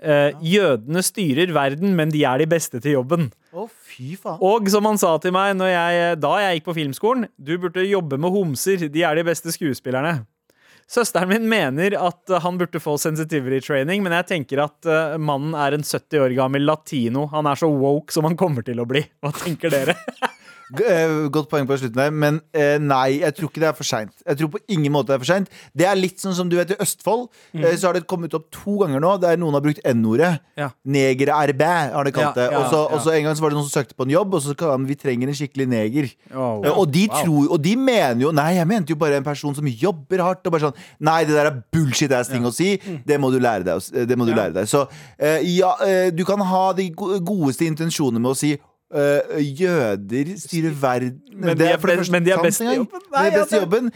[0.00, 3.28] Eh, jødene styrer verden, men de er de beste til jobben.
[3.52, 4.38] Å, fy faen.
[4.40, 7.84] Og som han sa til meg når jeg, da jeg gikk på filmskolen, du burde
[7.84, 10.22] jobbe med homser, de er de beste skuespillerne.
[10.90, 15.14] Søsteren min mener at eh, han burde få sensitivity training, men jeg tenker at eh,
[15.22, 17.28] mannen er en 70 år gammel latino.
[17.30, 19.04] Han er så woke som han kommer til å bli.
[19.22, 19.94] Hva tenker dere?
[20.70, 23.84] Eh, Godt poeng på slutten der, men eh, nei, jeg tror ikke det er for
[23.88, 24.12] seint.
[24.26, 25.48] Jeg tror på ingen måte det er for seint.
[25.74, 28.46] Det er litt sånn som du vet i Østfold, eh, så har det kommet opp
[28.54, 30.38] to ganger nå der noen har brukt N-ordet.
[30.56, 30.68] Ja.
[30.86, 32.48] Negerærbæ har de kalt det.
[32.52, 32.94] ja, Og så- ja.
[32.96, 34.54] Og så en gang så var det noen som søkte på en jobb, og så
[34.58, 36.10] sa han vi trenger en skikkelig neger.
[36.34, 39.24] Oh, Eh, Og de tror Og de mener jo Nei, jeg mente jo bare en
[39.24, 40.46] person som jobber hardt.
[40.46, 42.76] Og bare sånn Nei, det der er bullshit-ass ting å si.
[43.04, 44.06] Det må du lære deg.
[44.08, 44.64] Det må du lære deg.
[44.68, 44.86] Så
[45.42, 48.56] ja, du kan ha de go- godeste intensjonene med å si
[48.94, 53.00] eh, jøder styrer verden Men de er det best- men de er best i jobben.
[53.12, 53.92] Nei, de er best i jobben.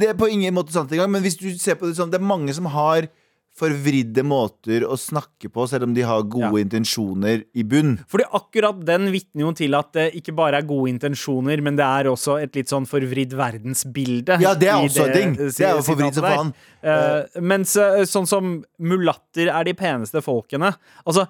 [0.00, 1.10] Det er på ingen måte sant engang.
[1.10, 3.08] Men hvis du ser på det sånn Det er mange som har
[3.56, 6.64] forvridde måter å snakke på, selv om de har gode Ja.
[6.66, 7.94] intensjoner i bunn.
[8.06, 11.82] Fordi akkurat den vitner jo til at det ikke bare er gode intensjoner, men det
[11.86, 14.38] er også et litt sånn forvridd verdensbilde.
[14.42, 15.32] Ja, det er også en ting.
[15.36, 16.54] Det er jo forvridd som faen.
[16.84, 20.74] Eh, mens eh, sånn som mulatter er de peneste folkene
[21.06, 21.26] Altså,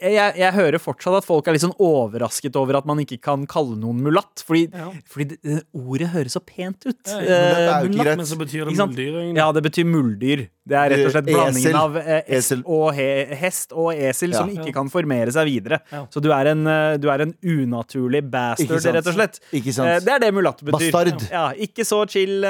[0.00, 3.46] jeg, jeg hører fortsatt at folk er litt sånn overrasket over at man ikke kan
[3.50, 4.44] kalle noen mulatt.
[4.46, 4.90] Fordi, Ja.
[5.10, 7.00] fordi det, det ordet høres så pent ut.
[7.06, 8.16] Ja, ja, ikke mulatt.
[8.22, 9.18] Men så betyr det muldyr.
[9.36, 10.46] Ja, det betyr muldyr.
[10.68, 12.62] Det er rett og slett Eh, blandingen av eh, Esel.
[12.66, 13.08] og he,
[13.40, 15.80] hest og esel som ikke kan formere seg videre.
[15.92, 16.04] Ja.
[16.12, 19.40] Så du er en, eh, du er en unaturlig bastard, rett og slett.
[19.52, 20.04] Ikke sant.
[20.04, 20.92] Det er det mulatt betyr.
[20.92, 21.26] Bastard.
[21.32, 22.44] Ja, ikke så chill,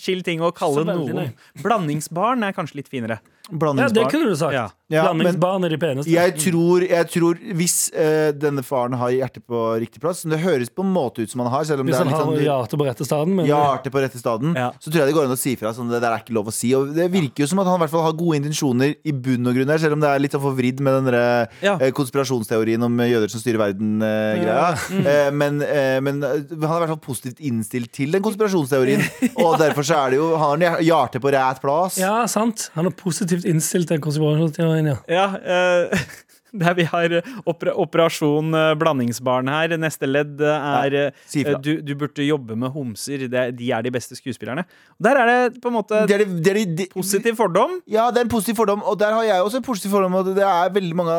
[0.00, 1.28] chill ting å kalle nei.
[1.62, 3.20] Blandingsbarn er kanskje litt finere.
[3.50, 4.54] Ja, det kunne du sagt.
[4.54, 4.68] Ja.
[4.92, 6.10] Ja, Blandingsbarn er de peneste.
[6.12, 10.70] Jeg tror, jeg tror hvis uh, denne faren har hjertet på riktig plass Det høres
[10.72, 12.44] på en måte ut som han har, selv om Hvis det er han har sånn
[12.44, 13.34] hjertet på rette staden.
[13.38, 14.70] Men hjerte på rette staden, Ja.
[14.78, 15.72] så tror jeg det går an å si fra.
[15.74, 16.74] Sånn, det der er ikke lov å si.
[16.78, 19.46] Og det virker jo som at han i hvert fall har gode intensjoner i bunn
[19.50, 21.74] og grunn her, selv om det er litt forvridd med den der, Ja.
[21.80, 24.72] eh, konspirasjonsteorien om jøder som styrer verden-greia.
[25.02, 29.02] Eh, men eh, men eh, han er i hvert fall positivt innstilt til den konspirasjonsteorien.
[29.44, 31.98] og derfor så er det jo Han har hjertet på rett plass.
[32.00, 32.70] ja, sant.
[32.74, 34.98] Han er positivt innstilt til konspirasjonsteorien, ja.
[35.08, 35.98] Ja, eh,
[36.62, 39.76] der vi har eh, opera, Operasjon eh, blandingsbarn her.
[39.80, 43.26] Neste ledd eh, er ja, du, du burde jobbe med homser.
[43.28, 44.64] Det, er- de er de beste skuespillerne.
[45.02, 47.78] Der er det på en måte Det det, det er, de- de- positiv fordom.
[47.88, 50.14] Ja, det er en positiv fordom, og der har jeg også en positiv fordom.
[50.20, 51.16] Og det er veldig mange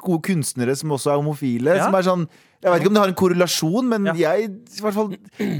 [0.00, 1.78] gode kunstnere som også er homofile.
[1.78, 1.86] Ja.
[1.88, 2.26] Som er sånn
[2.64, 4.12] Jeg vet ikke om det har en korrelasjon, men Ja.
[4.16, 5.10] jeg fall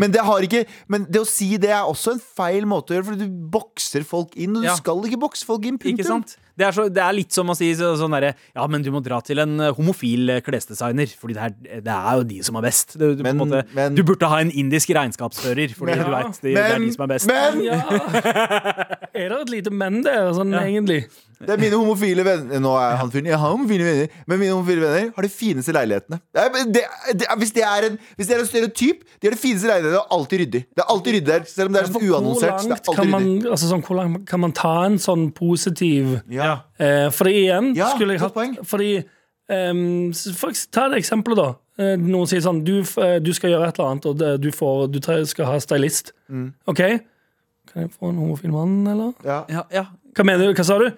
[0.00, 2.96] Men det har ikke Men det å si det er også en feil måte å
[2.96, 4.74] gjøre, for du bokser folk inn, og du Ja.
[4.78, 5.76] skal ikke bokse folk inn.
[5.78, 6.24] Punktum.
[6.56, 8.90] Det er, så, det er litt som å si så, sånn derre Ja, men du
[8.94, 12.38] må dra til en eh, homofil eh, klesdesigner, Fordi det er, det er jo de
[12.46, 12.94] som er best.
[13.00, 16.04] Du, du, på en Men- måte, men- du burde ha en indisk regnskapsfører, fordi Men-
[16.06, 17.26] du vet, det, det er de som er best.
[17.26, 17.80] men ja.
[19.14, 21.04] Er det et lite men der, sånn egentlig?
[21.40, 24.52] Det er mine homofile venner Nå er han fyren Jeg har homofile venner, men mine
[24.54, 26.20] homofile venner har de fineste leilighetene.
[26.34, 26.82] Det er, det,
[27.20, 30.02] det, hvis, det er en, hvis det er en stereotyp, de har de fineste leilighetene,
[30.04, 30.62] og alltid ryddig.
[30.74, 32.54] Det er alltid ryddig der, selv om det er sånn uannonsert.
[32.60, 36.52] Hvor langt kan man, altså, sånn, hvor langt kan man ta en sånn positiv Ja.
[36.78, 38.64] eh, Fordi igjen Ja, skulle jeg hatt.
[38.66, 38.92] Fordi
[39.50, 41.48] um, s- for, Ta et eksempel, da.
[41.78, 44.86] Eh, Noen sier sånn Du, eh, du skal gjøre et eller annet, og du, får,
[44.94, 46.12] du skal ha stylist.
[46.30, 46.52] Mm.
[46.70, 46.80] OK?
[47.72, 49.12] Kan jeg få en homofil mann, eller?
[49.26, 49.40] Ja.
[49.50, 49.84] Ja, ja.
[50.14, 50.54] Hva mener du?
[50.54, 50.90] Hva sa du?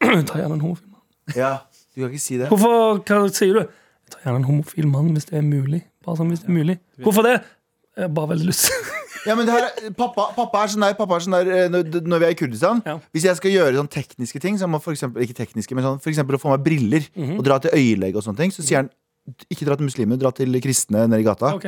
[0.28, 1.02] Ta gjerne en homofil mann.
[1.36, 1.56] ja.
[1.98, 2.46] Du kan ikke si det.
[2.52, 3.64] Hvorfor hva sier du?
[4.12, 5.80] Ta gjerne en homofil mann hvis det er mulig.
[6.06, 6.76] Bare sånn hvis det er mulig.
[7.02, 7.32] Hvorfor det?
[7.98, 8.70] Jeg har bare veldig lyst.
[9.26, 11.64] Ja, men det her, er- pappa, pappa er sånn der, pappa er sånn der eh,
[11.68, 12.78] når, når vi er i Kurdistan.
[12.86, 12.94] Ja.
[13.12, 16.12] Hvis jeg skal gjøre sånn tekniske ting, som for eksempel, ikke tekniske, men sånn, for
[16.12, 17.34] eksempel å få meg briller Mhm.
[17.34, 18.88] og dra til øyelege og sånne ting, så sier han
[19.50, 21.50] ikke dra til muslimer, dra til kristne nede i gata.
[21.58, 21.66] Ok.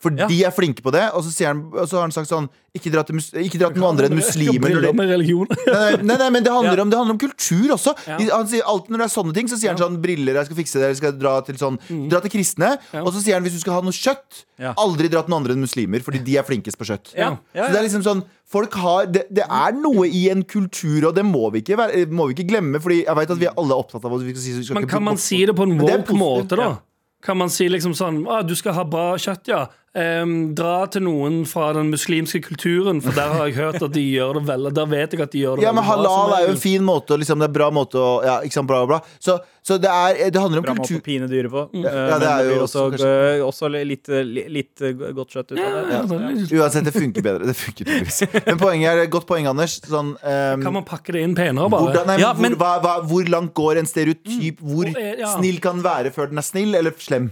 [0.00, 0.28] For Ja.
[0.30, 1.10] de er flinke på det.
[1.12, 3.58] Og så, sier han, og så har han sagt sånn Ikke dra til, mus ikke
[3.58, 4.68] dra til noen andre enn muslimer.
[4.78, 4.94] det-
[5.66, 6.82] Nei, nei, nei, men det handler, Ja.
[6.82, 7.94] om, det handler om kultur også.
[8.06, 8.16] Ja.
[8.18, 10.46] De- Han sier Alltid når det er sånne ting, så sier han sånn briller, jeg
[10.46, 12.78] skal fikse det, jeg skal dra til sånn Dra til kristne.
[12.92, 13.02] Ja.
[13.02, 14.74] Og så sier han hvis du skal ha noe kjøtt, Ja.
[14.78, 17.14] aldri dra til noen andre enn muslimer, fordi de er flinkest på kjøtt.
[17.16, 20.42] Ja, ja, Så det er liksom sånn Folk har, det, det er noe i en
[20.42, 22.80] kultur, og det må vi ikke, være, må vi ikke glemme.
[22.80, 24.74] Fordi jeg vet at vi er alle opptatt av at vi skal si vi skal
[24.78, 26.62] Men ikke kan man si det på en woke måte, da?
[26.62, 26.78] ja.
[27.20, 29.66] Kan man si liksom sånn ah, Du skal ha bra kjøtt, ja.
[29.96, 34.02] Em, dra til noen fra den muslimske kulturen, for der har jeg hørt at de
[34.04, 36.16] gjør det veldig Der vet jeg at de gjør det Ja, men veldig bra.
[36.18, 38.52] halal er jo en fin måte, og liksom, det er bra måte å Ja, ikke
[38.58, 38.98] sant, bra, bra.
[39.18, 41.64] Så, så det er Det handler om Bra måte å pine dyret på.
[41.72, 43.10] Ja, Eh, det er jo blir også, også
[43.48, 44.84] også litt, litt, litt
[45.16, 45.82] godt kjøtt ut av det.
[45.88, 46.62] Ja, ja.
[46.62, 47.48] Uansett, det funker bedre.
[47.48, 48.20] Det funker tydeligvis.
[48.46, 49.78] Men poenget er godt poeng, Anders.
[49.88, 51.88] Sånn, um, Kan man pakke det inn penere, bare?
[51.88, 54.60] hvordan, nei, men hvor, hva, hva, hvor langt går en stereotyp?
[54.60, 55.32] Hvor Og er- ja.
[55.38, 57.30] snill kan den være før den er snill, eller slem?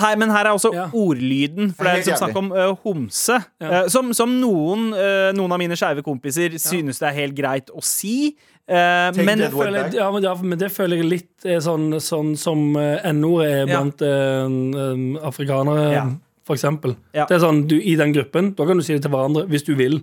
[0.00, 0.86] Her, men her er også Ja.
[0.92, 3.36] ordlyden, for det er liksom snakk om uh, homse.
[3.60, 3.82] Ja.
[3.84, 7.70] Uh, som, som noen, uh, noen av mine skeive kompiser synes det er helt greit
[7.70, 8.36] å si.
[8.68, 12.36] eh, men det føler ja, men, ja, men det føler jeg litt er sånn, sånn
[12.38, 13.66] som uh, N-ordet er Ja.
[13.80, 16.04] blant eh, afrikanere, Ja.
[16.46, 16.94] for eksempel.
[17.14, 17.26] Ja.
[17.26, 19.64] Det er sånn, du, I den gruppen da kan du si det til hverandre hvis
[19.66, 20.00] du vil.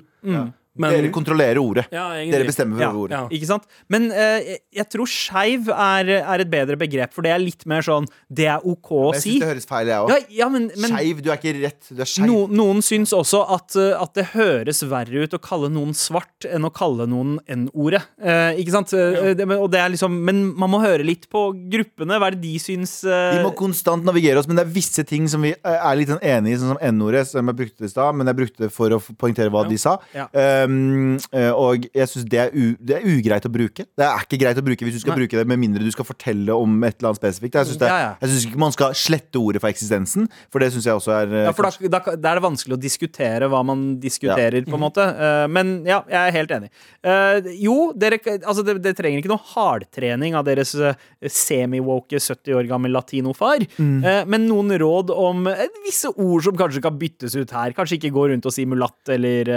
[0.79, 1.87] Men, Dere kontrollerer ordet.
[1.91, 2.05] ja.
[2.29, 2.91] Dere bestemmer for Ja.
[2.93, 3.17] ordet.
[3.17, 3.27] Ja.
[3.35, 3.63] Ikke sant?
[3.89, 7.65] Men uh, jeg, jeg tror skeiv er, er et bedre begrep, for det er litt
[7.65, 9.33] mer sånn Det er OK å Jeg si.
[9.33, 10.29] syns det høres feil, jeg òg.
[10.29, 11.23] ja, men, men Skeiv.
[11.25, 11.89] Du er ikke rett.
[11.89, 12.27] Du er skeiv.
[12.29, 16.45] no, noen syns også at, eh, at det høres verre ut å kalle noen svart
[16.47, 18.03] enn å kalle noen N-ordet.
[18.21, 18.93] Uh, ikke sant?
[18.93, 22.19] Det, og det er liksom, men man må høre litt på gruppene.
[22.21, 23.33] Hva er det de syns uh...
[23.35, 26.23] Vi må konstant navigere oss, men det er visse ting som vi er litt sånn
[26.23, 28.95] enig i, sånn som N-ordet, som jeg brukte i stad, men jeg brukte det for
[28.95, 29.97] å poengtere hva de sa.
[30.15, 30.29] Ja.
[30.69, 33.85] Um, eh, og jeg syns det, er det er ugreit å bruke.
[33.97, 35.23] Det er ikke greit å bruke hvis du skal Nei.
[35.23, 37.57] bruke det med mindre du skal fortelle om et eller annet spesifikt.
[37.57, 38.11] Jeg syns Ja, ja.
[38.23, 41.47] synes ikke man skal slette ordet for eksistensen, for det syns jeg også er eh,
[41.47, 44.83] Ja, for da, da, da er det vanskelig å diskutere hva man diskuterer, på en
[44.83, 45.05] måte.
[45.15, 46.71] Uh, men ja, jeg er helt enig.
[47.05, 50.93] Uh, jo, dere, altså, det, det trenger ikke noe hardtrening av deres uh,
[51.25, 53.65] semi-woke 70 år gammel latinofar.
[53.79, 55.47] Eh, men noen råd om
[55.85, 57.73] visse ord som kanskje kan byttes ut her.
[57.77, 59.49] Kanskje ikke gå rundt og si mulatt eller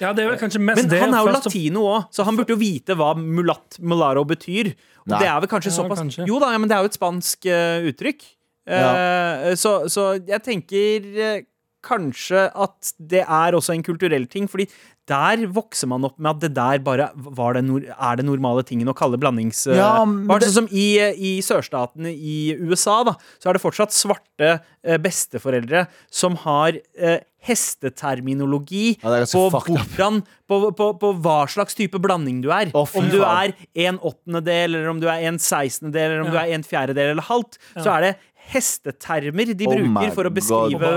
[0.00, 1.00] Ja, det er vel kanskje mest Men det.
[1.02, 4.72] han er jo latino òg, så han burde jo vite hva mulatt mularo betyr.
[5.04, 5.24] Og Nei.
[5.24, 6.28] det er vel kanskje Ja, såpass kanskje.
[6.30, 8.24] Jo da, ja, men det er jo et spansk uh, uttrykk.
[8.64, 11.42] Eh, så, så jeg tenker uh,
[11.84, 14.66] kanskje at det er også en kulturell ting, fordi
[15.10, 18.62] der vokser man opp med at det der bare var det nor er det normale
[18.64, 19.66] tingen å kalle blandings...
[19.68, 23.62] eh, Ja, bare det- sånn som i, i sørstatene i USA, da, så er det
[23.66, 31.36] fortsatt svarte eh, besteforeldre som har eh, hesteterminologi Ja, på hvordan på, på, på hva
[31.50, 32.70] slags type blanding du er.
[32.76, 33.54] Oh, om du er
[33.86, 37.24] en åttendedel, eller om du er en sekstendedel, eller om du er en fjerdedel eller
[37.28, 38.12] halvt, så er det
[38.52, 40.90] hestetermer de Oh bruker for å beskrive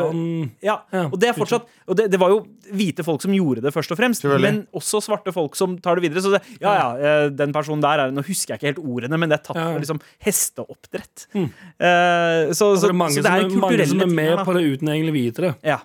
[0.63, 2.41] ja, og det er fortsatt Og det, det var jo
[2.75, 4.25] hvite folk som gjorde det, først og fremst.
[4.43, 6.23] Men også svarte folk som tar det videre.
[6.25, 9.19] Så det, ja, ja, eh, den personen der er Nå husker jeg ikke helt ordene,
[9.21, 11.27] men det er tatt fra liksom hesteoppdrett.
[11.38, 14.57] Eh, så, Så så, det er mange, så det er mange som er med på
[14.57, 15.53] det uten egentlig å vite det.
[15.71, 15.79] Ja.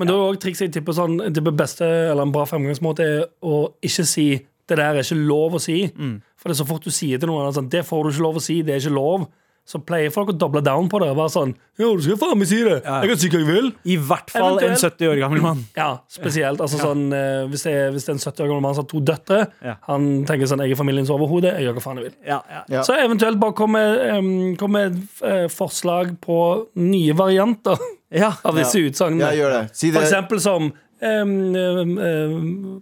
[0.00, 3.26] Men det er også triks jeg tipper sånn tipper beste eller en bra fremgangsmåte er
[3.44, 4.30] å ikke si
[4.70, 5.82] det der er ikke lov å si.
[5.90, 6.20] Mm.
[6.38, 8.38] For det er så fort du sier til noen sånn, det får du ikke lov
[8.38, 9.26] å si, det er ikke lov.
[9.70, 11.12] Så pleier folk å doble down på det.
[11.12, 12.80] Og være sånn Ja, du skal faen meg si det!
[12.82, 13.68] Jeg kan si hva jeg vil.
[13.94, 15.60] I hvert fall en 70 år gammel mann.
[15.78, 16.60] Ja, spesielt.
[16.64, 18.84] Altså sånn eh, hvis, det er, hvis det er en 70 år gammel mann som
[18.84, 19.76] har to døtre, Ja.
[19.86, 22.18] han tenker sånn Jeg er familiens overhode, jeg gjør hva faen jeg vil.
[22.26, 22.64] Ja, ja.
[22.74, 22.82] Ja.
[22.86, 23.84] Så eventuelt bare komme
[24.18, 26.40] um, kom med eh, forslag på
[26.82, 27.78] nye varianter
[28.10, 28.34] ja.
[28.42, 29.30] av disse utsagnene.
[29.30, 29.64] Ja, gjør det.
[29.78, 30.88] Si For eksempel som em, em, em,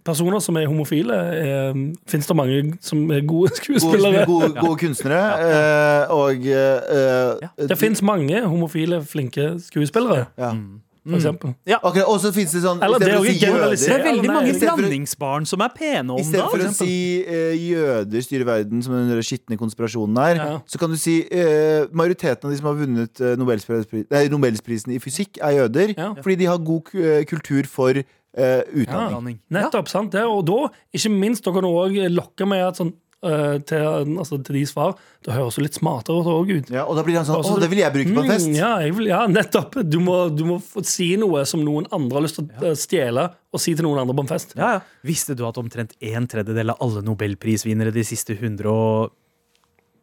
[0.05, 1.19] personer som er homofile.
[2.11, 4.25] Fins det mange som er gode Gode, skuespillere?
[4.27, 5.23] gode, gode kunstnere.
[5.39, 6.05] Ja.
[6.13, 10.53] og eh, Det fins mange homofile, flinke skuespillere, ja.
[11.09, 11.55] For eksempel.
[11.83, 13.87] Ok, Og så finnes det sånn Eller det er å si.
[13.89, 16.63] Det er veldig mange i å- blandingsbarn som er pene om I stedet for å
[16.63, 16.75] dagen.
[16.75, 20.61] si eh, jøder styrer verden, som den der skitne konspirasjonen er, Ja.
[20.67, 24.93] så kan du si eh, majoriteten av de som har vunnet eh, Nobelspris, nei, Nobelsprisen
[24.95, 25.95] i fysikk, er jøder.
[25.97, 26.15] Ja.
[26.15, 29.11] Fordi de har god ku- eh, kultur for eh, utdanning.
[29.11, 29.39] Blanding.
[29.51, 30.23] Nettopp, sant det.
[30.23, 33.83] Og da, ikke minst, da kan du òg lokke med at sånn Eh, til,
[34.15, 34.93] altså, til, de svar.
[35.27, 36.69] Det høres jo litt smartere ut.
[36.71, 38.31] Ja, og da blir han sånn altså, Å, det vil jeg bruke på en mm,
[38.31, 38.51] fest.
[38.53, 39.81] Mm, ja, vil, ja, nettopp.
[39.83, 43.27] Du må, du må, si noe som noen andre har lyst til å eh, stjele,
[43.51, 44.55] og si til noen andre på en fest.
[44.59, 44.77] Ja,
[45.07, 49.17] Visste du at omtrent en tredjedel av alle nobelprisvinnere de siste 100 og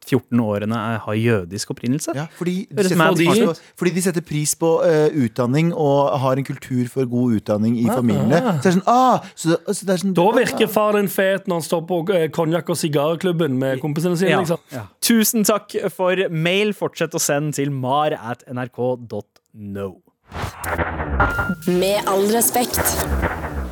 [0.06, 2.14] 14-årene har jødisk opprinnelse.
[2.16, 6.86] Ja, fordi, de setter, fordi, de setter pris på uh, utdanning og har en kultur
[6.92, 8.42] for god utdanning i ah, familiene.
[8.42, 8.60] Ah.
[8.60, 11.50] Så det er sånn, ah, så, så det er sånn Da virker far din fet
[11.50, 14.36] når han står på eh, konjakk- og sigarklubben med kompisene sine.
[14.36, 14.42] Ja.
[14.44, 14.64] Liksom.
[14.74, 14.88] Ja.
[15.06, 16.76] Tusen takk for mail.
[16.76, 19.92] Fortsett å sende til mar at nrk.no.
[21.68, 23.65] Med all respekt.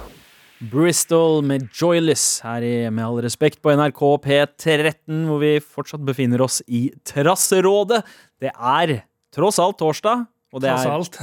[0.71, 6.43] Bristol med Joyless her i Med all respekt på NRK P13, hvor vi fortsatt befinner
[6.45, 8.04] oss i Trasserådet.
[8.39, 9.02] Det er
[9.34, 10.23] tross alt torsdag,
[10.54, 11.17] og det Tross er alt.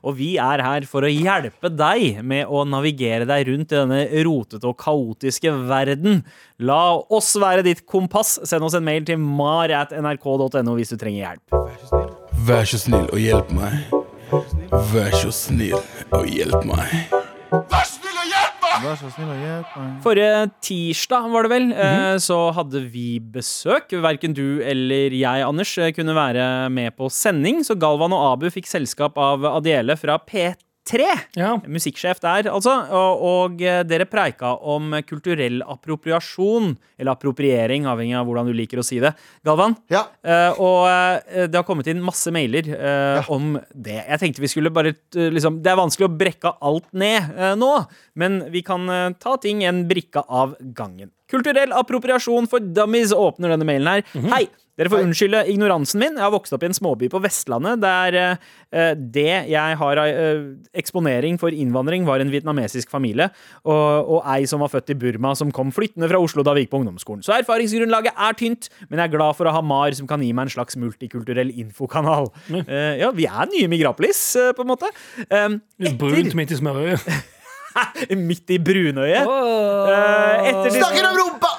[0.06, 4.00] og vi er her for å hjelpe deg med å navigere deg rundt i denne
[4.24, 6.22] rotete og kaotiske verden.
[6.64, 8.38] La oss være ditt kompass.
[8.48, 11.60] Send oss en mail til mar.nrk.no hvis du trenger hjelp.
[12.48, 14.00] Vær så snill og hjelp meg.
[14.94, 15.76] Vær så snill
[16.14, 17.23] og hjelp meg.
[18.84, 19.92] Vær så snill og hjelp meg.
[20.04, 22.18] Forrige tirsdag, var det vel, mm -hmm.
[22.20, 23.92] så hadde vi besøk.
[23.92, 28.50] Verken du eller jeg, Anders, eh, kunne være med på sending, så Galvan og Abu
[28.50, 30.73] fikk selskap av Adiele fra P3.
[31.38, 31.54] Ja.
[31.64, 32.74] Musikksjef der, altså.
[32.92, 38.82] Og, og eh, dere preika om kulturell appropriasjon, eller appropriering, avhengig av hvordan du liker
[38.82, 39.14] å si det.
[39.46, 39.76] Galvan?
[39.92, 40.04] Ja.
[40.20, 43.96] Uh, og eh, det har kommet inn masse mailer eh, om det.
[44.02, 47.70] Jeg tenkte vi skulle bare uh, liksom, Det er vanskelig å brekke alt ned nå,
[48.20, 51.10] men vi kan ta ting en brikke av gangen.
[51.30, 54.06] Kulturell appropriasjon for dummies åpner denne mailen her.
[54.12, 54.30] Mhm.
[54.34, 54.44] Hei!
[54.74, 56.16] Dere får unnskylde ignoransen min.
[56.18, 60.00] Jeg har vokst opp i en småby på Vestlandet der eh, eh, det jeg har
[60.02, 63.28] eh, eksponering for innvandring, var en vietnamesisk familie,
[63.62, 66.64] og, og ei som var født i Burma, som kom flyttende fra Oslo da vi
[66.64, 67.22] gikk på ungdomsskolen.
[67.22, 70.32] Så erfaringsgrunnlaget er tynt, men jeg er glad for å ha MAR som kan gi
[70.34, 72.32] meg en slags multikulturell infokanal.
[72.50, 72.66] Mm.
[72.98, 74.24] ja, vi er nye Migrapolis,
[74.56, 74.90] på en måte.
[75.28, 75.96] Etter...
[76.02, 77.06] Brunt midt i smørøyet.
[78.28, 79.22] midt i brunøyet.
[79.22, 79.90] Oh.
[80.42, 81.54] etter, Snakker om rumpa!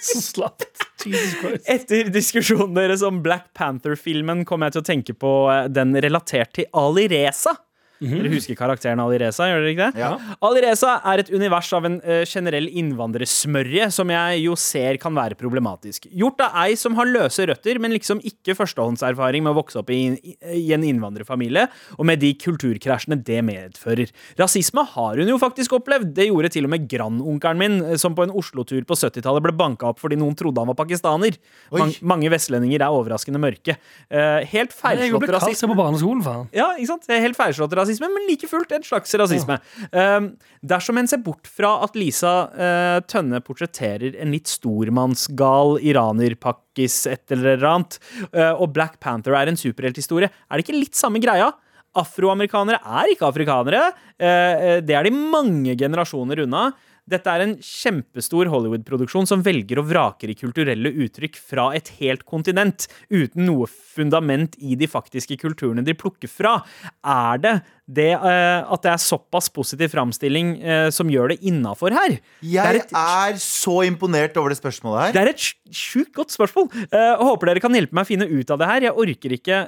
[0.12, 0.66] Så slapt.
[1.04, 1.68] Jesus Christ.
[1.68, 6.54] Etter diskusjonen deres om Black Panther-filmen kom jeg til å tenke på eh, den relatert
[6.56, 7.56] til Ali Reza.
[8.00, 10.00] Dere husker karakteren Alireza, gjør dere ikke det?
[10.00, 10.14] Ja.
[10.46, 15.36] Alireza er et univers av en uh, generell innvandrersmørje som jeg jo ser kan være
[15.36, 16.06] problematisk.
[16.08, 19.92] Gjort av ei som har løse røtter, men liksom ikke førstehåndserfaring med å vokse opp
[19.92, 21.66] i, i en innvandrerfamilie,
[21.98, 24.14] og med de kulturkrasjene det medfører.
[24.40, 26.14] Rasisme har hun jo faktisk opplevd.
[26.16, 29.54] Det gjorde til og med grandonkelen min, eh, som på en Oslo-tur på 70-tallet ble
[29.60, 31.36] banka opp fordi noen trodde han var pakistaner.
[31.76, 33.76] Man, mange vestlendinger er overraskende mørke.
[34.08, 35.68] Uh, helt Jeg ble feilslått kalt rasisme.
[35.68, 36.50] det på barneskolen, faen.
[36.56, 37.08] Ja, ikke sant?
[37.10, 39.58] Helt feilslått rasisme rasisme, men like fullt en slags rasisme.
[39.92, 40.30] Um,
[40.62, 47.34] dersom en ser bort fra at Lisa eh, Tønne portretterer en litt stormannsgal iranerpakkis et
[47.36, 47.98] eller annet,
[48.32, 51.50] eh, og Black Panther er en superhelthistorie, er det ikke litt samme greia?
[51.98, 53.88] Afroamerikanere er ikke afrikanere.
[54.14, 56.68] Eh, Det er de mange generasjoner unna.
[57.10, 62.24] Dette er en kjempestor Hollywood-produksjon som velger og vraker i kulturelle uttrykk fra et helt
[62.28, 66.60] kontinent, uten noe fundament i de faktiske kulturene de plukker fra.
[67.02, 67.54] Er det
[67.90, 72.18] det eh, at det er såpass positiv framstilling eh, som gjør det innafor her?
[72.38, 75.16] Jeg er Jeg et er så imponert over det spørsmålet her.
[75.16, 76.68] det er et sjukt godt spørsmål.
[76.86, 78.86] Eh, håper dere kan hjelpe meg å finne ut av det her.
[78.86, 79.58] Jeg orker ikke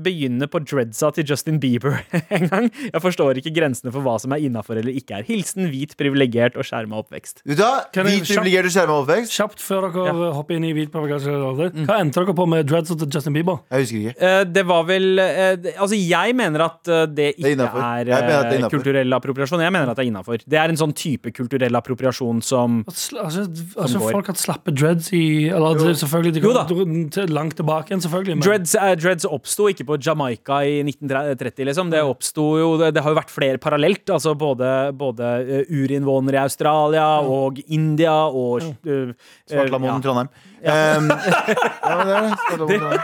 [0.00, 2.00] begynne på dreadsa til Justin Bieber
[2.38, 2.70] engang.
[2.86, 5.28] Jeg forstår ikke grensene for hva som er innafor eller ikke er.
[5.28, 7.42] Hilsen hvit, privilegert og skjerma oppvekst.
[7.44, 7.84] Vet du hva?
[7.92, 9.34] Kan jeg Hvit privilegert og skjerma oppvekst?
[9.36, 10.94] Kjapt før dere hopper inn i hvit.
[10.94, 11.86] Mm.
[11.88, 13.60] Hva endte dere på med dreads til Justin Bieber?
[13.70, 14.14] Jeg husker ikke.
[14.30, 17.80] Eh, det var vel eh, det- Altså, jeg mener at eh, det ikke er innenfor.
[17.82, 18.76] er, Jeg mener at det er eh, innenfor.
[18.78, 19.60] kulturell appropriasjon.
[19.64, 20.38] Jeg mener at det er innafor.
[20.46, 23.44] Det er en sånn type kulturell appropriasjon som At sl- Altså,
[23.76, 24.12] altså går.
[24.12, 26.64] folk har slappe dreads i Eller det, er selvfølgelig de Jo da.
[26.66, 28.36] til- langt tilbake igjen, selvfølgelig.
[28.38, 31.90] Men Dreads, eh, dreads oppsto ikke på Jamaica i 1930, liksom.
[31.90, 34.06] Det oppsto jo Det, det har jo vært flere parallelt.
[34.10, 39.14] Altså både, både eh, urinnvånere i Australia og India og eh, eh,
[39.48, 40.02] Svartlamoen ja.
[40.04, 40.28] Trondheim.
[40.60, 43.00] Um, ja, det er Trondheim.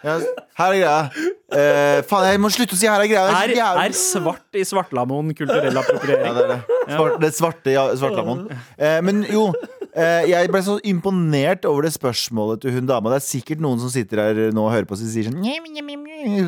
[0.00, 0.22] Her
[0.64, 0.92] er greia.
[1.50, 3.34] Eh, faen, jeg må slutte å si 'her er greia'.
[3.42, 6.38] Er, er er svart i Svartlamoen kulturell Ja, appropriering?
[6.38, 6.60] det er det.
[6.94, 8.46] Svart, det svarte ja, Svartlamoen.
[8.78, 13.14] Eh, men jo, eh, jeg ble så imponert over det spørsmålet til hun dama.
[13.14, 15.40] Det er sikkert noen som sitter her nå og hører på og sier sånn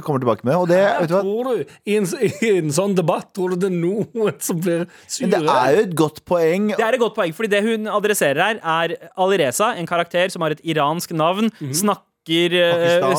[0.05, 0.57] Kommer tilbake med.
[0.59, 1.22] Og det, vet du hva?
[1.24, 2.07] tror du, i en,
[2.46, 5.26] I en sånn debatt tror du det er noen som blir sure?
[5.26, 6.70] Men det er jo et godt poeng.
[6.76, 10.44] Det er et godt poeng, fordi det hun adresserer her, er Alireza, en karakter som
[10.44, 11.76] har et iransk navn, mm -hmm.
[11.83, 12.12] Pakistansk.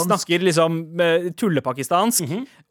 [0.03, 2.23] Snakker liksom eh, tullepakistansk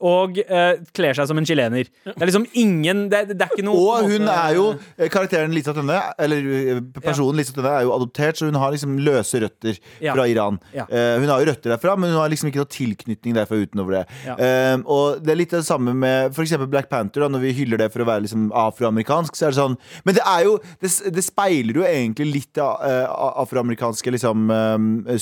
[0.02, 1.86] og uh, kler seg som en chilener.
[2.04, 4.64] Det er liksom ingen Det, det er ikke noe Og hun er jo
[4.96, 7.42] eh, Karakteren Lisa Tønne, eller personen ja.
[7.42, 10.16] Lisa Tønne, er jo adoptert, så hun har liksom løse røtter Ja.
[10.16, 10.58] fra Iran.
[10.74, 10.88] Ja.
[10.90, 14.00] Uh, hun har jo røtter derfra, men hun har liksom ikke noe tilknytning derfra utenover
[14.00, 14.02] det.
[14.32, 16.56] Eh, og det er litt det samme med f.eks.
[16.72, 19.36] Black Panther, da, når vi hyller det for å være liksom afroamerikansk.
[19.36, 22.82] Så er det sånn Men det er jo Det, det speiler jo egentlig litt av
[22.86, 23.06] eh,
[23.42, 25.18] afroamerikanske liksom eh,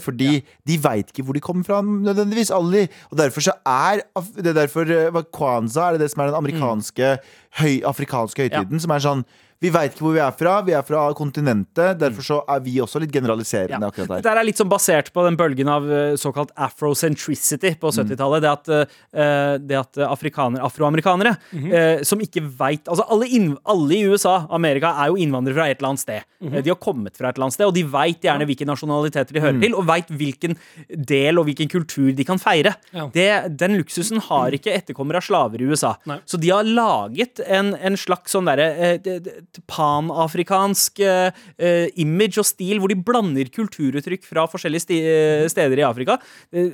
[0.00, 2.88] fordi de veit ikke hvor de kommer fra nødvendigvis, alle.
[3.10, 4.02] Og derfor så er
[4.36, 7.14] det er derfor eh, Kwanza er det det som er den amerikanske
[7.60, 9.24] høy, afrikanske høytiden, som er sånn
[9.60, 11.98] vi veit ikke hvor vi er fra, vi er fra kontinentet.
[12.00, 13.90] Derfor så er vi også litt generaliserende Ja.
[13.90, 14.22] akkurat her.
[14.24, 18.40] Dette er litt sånn basert på den bølgen av eh, såkalt afrocentricity på 70-tallet.
[18.40, 18.68] Det at,
[19.12, 24.46] eh, det at afrikaner, afroamerikanere eh, som ikke veit Altså, alle, inn, alle i USA,
[24.50, 26.24] Amerika, er jo innvandrere fra et eller annet sted.
[26.42, 29.36] Eh, De har kommet fra et eller annet sted, og de veit gjerne hvilke nasjonaliteter
[29.36, 30.56] de hører til, og veit hvilken
[30.88, 32.74] del og hvilken kultur de kan feire.
[32.96, 33.08] Ja.
[33.12, 33.28] Det,
[33.60, 35.94] den luksusen har ikke etterkommere av slaver i USA.
[36.08, 36.18] Nei.
[36.24, 39.38] Så de har laget en, en slags sånn derre eh, det- det-
[39.70, 45.86] panafrikansk eh, image og stil, hvor de blander kulturuttrykk fra forskjellige sti eh, steder i
[45.86, 46.18] Afrika.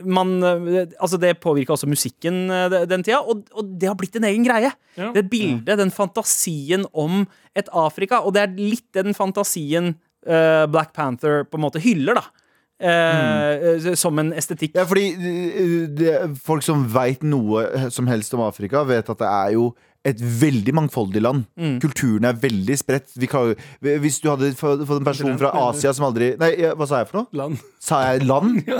[0.04, 2.46] Man, altså det påvirka også musikken
[2.90, 4.72] den tida, og, og det har blitt en egen greie.
[4.96, 5.12] Ja.
[5.14, 7.24] Det bildet, den fantasien om
[7.56, 9.94] et Afrika, og det er litt den fantasien
[10.28, 12.26] uh, Black Panther på en måte hyller, da.
[12.76, 14.74] Eh, Som en estetikk.
[14.76, 19.30] Ja, fordi uh, det, folk som veit noe som helst om Afrika, vet at det
[19.30, 19.70] er jo
[20.06, 21.44] et veldig mangfoldig land.
[21.58, 21.76] Mm.
[21.82, 23.10] Kulturen er veldig spredt.
[23.18, 26.86] Vi kan, hvis du hadde fått en person fra Asia som aldri Nei, ja, hva
[26.88, 27.28] sa jeg for noe?
[27.36, 27.58] Land.
[27.82, 28.62] Sa jeg land?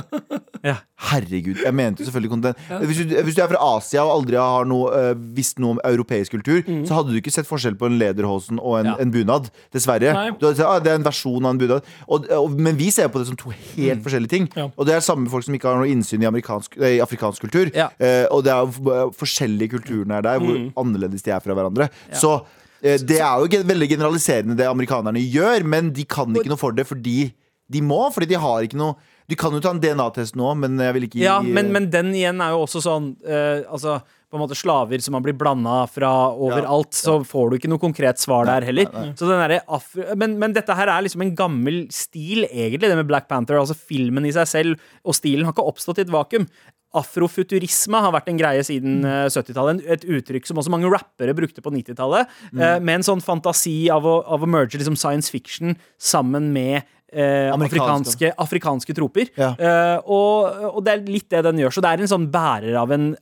[0.66, 0.72] Ja.
[1.12, 2.62] Herregud, jeg mente selvfølgelig kontinent.
[2.88, 5.80] Hvis, du, hvis du er fra Asia og aldri har noe, øh, visst noe om
[5.86, 8.88] europeisk kultur, så hadde du ikke sett forskjell på en lederhosen og en, Mm.
[8.90, 8.94] Ja.
[9.04, 9.46] en bunad.
[9.74, 10.10] Dessverre.
[10.16, 10.24] Nei.
[10.40, 11.86] Du hadde sagt, ah, det er en versjon av en bunad.
[12.08, 14.48] Og, og, men vi ser på det som to helt forskjellige ting.
[14.58, 14.66] Ja.
[14.74, 16.42] Og det er samme folk som ikke har noe innsyn i, nei,
[16.90, 17.70] i afrikansk kultur.
[17.76, 17.88] Ja.
[18.02, 21.88] Eh, og det er jo forskjellige kulturene er der, hvor annerledes de er fra hverandre.
[22.12, 22.34] Så
[22.82, 26.76] eh, det er jo veldig generaliserende det amerikanerne gjør, men de kan ikke noe for
[26.76, 27.30] det fordi
[27.72, 28.04] de må.
[28.14, 31.08] Fordi de har ikke noe Du kan jo ta en DNA-test nå, men jeg vil
[31.08, 34.58] ikke Ja, men, men den igjen er jo også sånn eh, Altså på en måte
[34.58, 38.66] slaver som har blitt blanda fra overalt, så får du ikke noe konkret svar der
[38.66, 38.88] heller.
[39.14, 40.02] Så den afro...
[40.18, 43.60] Men, men dette her er liksom en gammel stil, egentlig, det med Black Panther.
[43.60, 46.48] Altså filmen i seg selv og stilen har ikke oppstått i et vakuum.
[46.96, 49.82] Afrofuturisme har vært en greie siden eh, 70-tallet.
[49.96, 52.28] Et uttrykk som også mange rappere brukte på 90-tallet.
[52.52, 52.62] Mm.
[52.86, 56.80] med en sånn fantasi av å, av å merge liksom science fiction sammen med
[57.12, 59.30] eh, afrikanske, afrikanske troper.
[59.38, 59.52] Ja.
[59.58, 61.74] Eh, og, og det er litt det den gjør.
[61.76, 63.12] Så det er en sånn bærer av en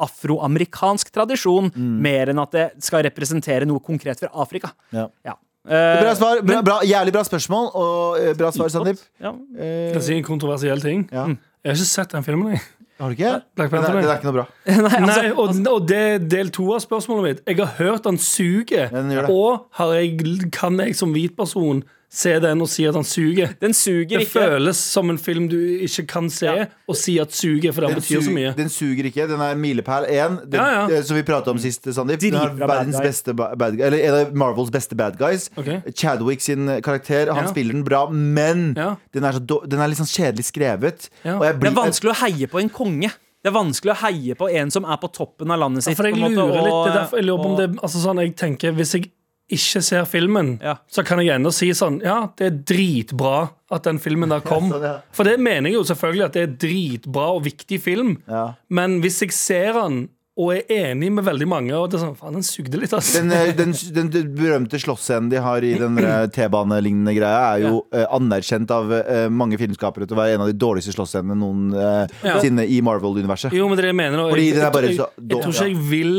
[0.00, 4.70] afroamerikansk tradisjon, mer enn at det skal representere noe konkret fra Afrika.
[4.96, 5.06] Ja.
[5.26, 5.34] Ja.
[5.68, 6.40] Eh, Bra svar.
[6.46, 9.02] Bra, bra, jævlig bra spørsmål, og eh, bra svar, Sandeep.
[9.20, 9.34] ja.
[9.60, 11.06] Eh, Kan jeg si en kontroversiell ting?
[11.12, 11.28] ja.
[11.60, 12.54] Jeg har ikke sett den filmen.
[12.54, 12.62] jeg.
[13.00, 13.32] Har du ikke?
[13.56, 14.10] Black Den Panther, er, nei.
[14.10, 14.46] er ikke noe bra.
[15.08, 17.40] Nei, og, og det er del to av spørsmålet mitt.
[17.48, 18.92] Jeg har hørt han suger.
[18.92, 19.22] Det.
[19.32, 20.18] Og har jeg,
[20.52, 21.80] kan jeg som hvit person
[22.12, 23.52] se den og si at han suger?
[23.60, 24.40] Den suger Det ikke.
[24.42, 25.56] føles som en film du
[25.86, 26.64] ikke kan se Ja.
[26.88, 28.54] og si at suger, for det Den, betyr så mye.
[28.56, 29.28] den suger ikke.
[29.30, 30.96] Den er milepæl 1, den, Ja, ja.
[30.98, 32.18] eh, som vi prata om sist, Sandeep.
[32.20, 35.50] Den har verdens bad beste bad guy, Eller en av Marvels beste bad guys.
[35.56, 35.80] Okay.
[35.94, 37.32] Chadwick sin karakter.
[37.32, 37.50] Han Ja.
[37.50, 38.96] spiller den bra, men Ja.
[39.14, 41.08] den, er den er litt sånn kjedelig skrevet.
[41.24, 41.36] Ja.
[41.38, 43.10] Og jeg Det er vanskelig å heie på en konge.
[43.42, 45.96] Det er vanskelig å heie på en som er på toppen av landet Ja, sitt.
[45.96, 47.80] for jeg på en måte, lurer litt, det er derfor jeg lurer på om det
[47.80, 49.10] altså sånn, Jeg tenker, hvis jeg
[49.50, 50.76] ikke ser filmen, Ja.
[50.90, 54.70] så kan jeg ennå si sånn Ja, det er dritbra at den filmen der kom.
[54.70, 55.00] sånn, ja.
[55.12, 58.16] For det mener jeg jo selvfølgelig at det er dritbra og viktig film.
[58.28, 58.54] Ja.
[58.68, 60.08] Men hvis jeg ser den
[60.40, 63.12] og er enig med veldig mange, og det er sånn Faen, den sugde litt, ass.
[63.18, 65.98] Den, eh, den, den, den berømte slåssscenen de har i den
[66.34, 70.50] T-banelignende greia, er jo eh, anerkjent av uh, mange filmskapere til å være en av
[70.50, 73.54] de dårligste slåssscenene noensinne i Marvel-universet.
[73.56, 74.24] Jo, men det er jeg mener.
[74.30, 76.16] Fordi jeg, den er bare så jeg, jeg tror ikke jeg vil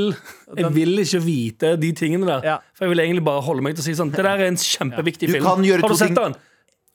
[0.52, 2.48] Jeg vil ikke vite de tingene der.
[2.54, 2.56] Ja.
[2.78, 4.60] For jeg vil egentlig bare holde meg til å si sånn Det der er en
[4.60, 5.48] kjempeviktig Du film.
[5.48, 6.40] Har du sett ting- den?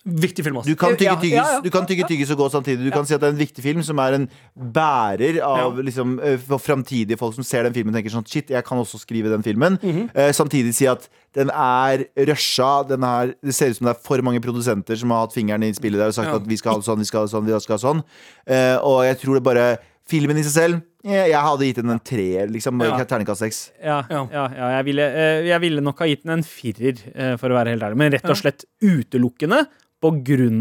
[0.07, 1.61] Viktig film, også Du kan tygge tyggis, ja, ja.
[1.65, 1.71] ja.
[1.75, 2.85] kan tygge tyggis og gå samtidig.
[2.87, 5.83] Du kan si at det er en viktig film som er en bærer av Ja.
[5.83, 6.21] liksom,
[6.63, 9.43] framtidige folk som ser den filmen og tenker sånn Shit, jeg kan også skrive den
[9.43, 9.79] filmen.
[9.83, 10.11] Mhm.
[10.15, 12.87] Eh, samtidig si at den er rusha.
[12.87, 15.65] Den er, det ser ut som det er for mange produsenter som har hatt fingeren
[15.67, 16.37] i spillet der og sagt Ja.
[16.37, 17.89] at vi skal ha det sånn, vi skal ha det sånn, vi skal ha det
[17.89, 18.05] sånn.
[18.47, 22.01] Eh, og jeg tror det bare Filmen i seg selv Jeg hadde gitt den en
[22.03, 22.81] treer, liksom.
[22.83, 22.97] Ja.
[23.07, 23.59] Terningkast seks.
[23.83, 24.27] Ja, ja.
[24.33, 24.45] Ja.
[24.55, 27.55] ja, jeg, ville, eh, jeg ville nok ha gitt den en firer, eh, for å
[27.55, 27.97] være helt ærlig.
[27.97, 29.67] Men rett og slett utelukkende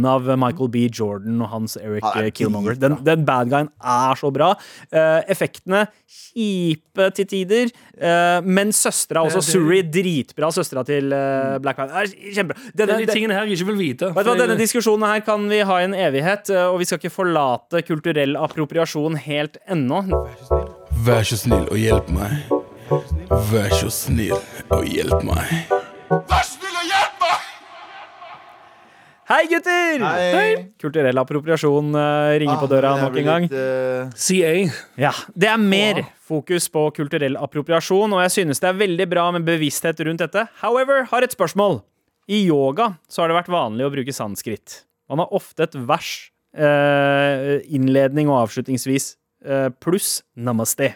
[0.05, 0.85] av Michael B.
[0.89, 2.75] Jordan og hans Eric er eh, Killmonger.
[2.79, 4.53] Den, den bad guyen er så bra.
[4.93, 7.71] Uh, effektene kjipe til tider.
[8.01, 10.51] uh, men søstera også, Det- det- Suri, dritbra.
[10.51, 11.95] Søstera til uh, Black Panther.
[12.01, 12.59] er Kjempebra.
[12.73, 14.11] Det er Denne, de tingene her jeg ikke vil vite.
[14.15, 16.99] Vet du hva, Denne diskusjonen her kan vi ha i en evighet, og vi skal
[16.99, 20.03] ikke forlate kulturell appropriasjon helt ennå.
[21.05, 22.31] Vær så snill og hjelp meg.
[23.51, 24.37] Vær så snill
[24.69, 25.65] og hjelp meg.
[29.25, 30.03] Hei, gutter!
[30.05, 30.49] Hei.
[30.77, 33.47] Kulturell appropriasjon uh, ringer på døra Ah, nok en gang.
[33.47, 34.51] litt, eh, CA.
[35.01, 39.23] Ja, Det er mer fokus på kulturell appropriasjon, og jeg synes det er veldig bra
[39.33, 40.45] med bevissthet rundt dette.
[40.61, 41.81] However, har et spørsmål.
[42.29, 44.83] I yoga så har det vært vanlig å bruke sanskrit.
[45.09, 49.15] Man har ofte et vers, uh, innledning og avslutningsvis,
[49.45, 50.95] eh, pluss namaste.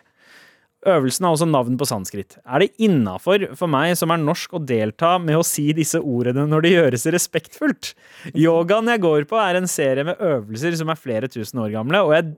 [0.88, 2.38] Øvelsen har også navn på sanskrit.
[2.48, 6.46] Er det innafor for meg som er norsk å delta med å si disse ordene
[6.48, 7.92] når det gjøres respektfullt?
[8.32, 12.04] Yogaen jeg går på, er en serie med øvelser som er flere tusen år gamle,
[12.08, 12.32] og jeg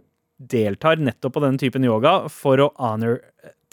[0.51, 3.19] deltar nettopp på denne typen yoga for å honor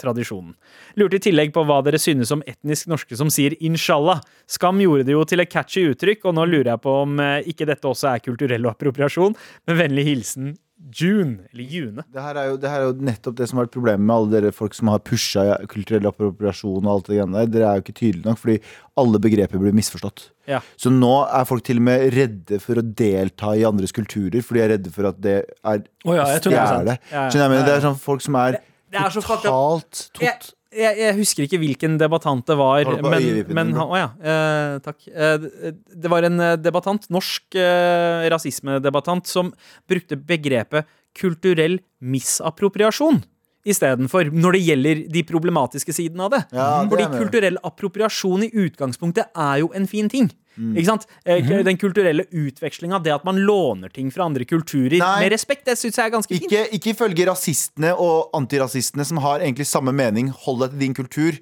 [0.00, 0.54] tradisjonen.
[1.00, 4.22] Lurte i tillegg på hva dere synes om etnisk norske som sier inshallah.
[4.50, 7.50] Skam gjorde det jo til et catchy uttrykk, og nå lurer jeg på om eh,
[7.52, 9.36] ikke dette også er kulturell appropriasjon.
[9.68, 10.56] Med vennlig hilsen
[10.94, 11.38] June.
[11.52, 12.02] Eller June.
[12.14, 14.14] Det her, er jo, det her er jo nettopp det som har vært problemet med
[14.14, 17.50] alle dere folk som har pusha kulturell appropriasjon og alt det greiene der.
[17.56, 18.56] Dere er jo ikke tydelige nok, fordi
[19.02, 20.28] alle begreper blir misforstått.
[20.48, 20.62] Ja.
[20.80, 24.62] Så nå er folk til og med redde for å delta i andres kulturer, fordi
[24.62, 26.46] de er redde for at det er Å ja, å 100%.
[26.46, 26.96] stjele.
[27.10, 27.28] Ja, ja.
[27.34, 31.14] Jeg, mener, det er sånn folk som er Det er så totalt tot, jeg, jeg
[31.16, 33.22] husker ikke hvilken debattant det var, men,
[33.56, 35.06] men han- Å ja, eh, takk.
[35.08, 35.74] Eh, det-
[36.04, 39.52] det var en eh, debattant, norsk eh, rasismedebattant, som
[39.88, 40.84] brukte begrepet
[41.16, 43.22] kulturell misappropriasjon
[43.66, 46.42] istedenfor, når det gjelder de problematiske sidene av det.
[46.52, 50.30] Ja, det Fordi kulturell appropriasjon i utgangspunktet er jo en fin ting.
[50.58, 50.74] Mm.
[50.76, 51.06] Ikke sant?
[51.24, 51.64] Eh, Mhm.
[51.64, 55.20] Den kulturelle utvekslinga, det at man låner ting fra andre kulturer Nei.
[55.20, 56.50] med respekt, det syns jeg er ganske fint.
[56.50, 60.30] ikke, ikke ifølge rasistene og antirasistene som har egentlig samme mening.
[60.30, 61.38] Hold deg til din kultur.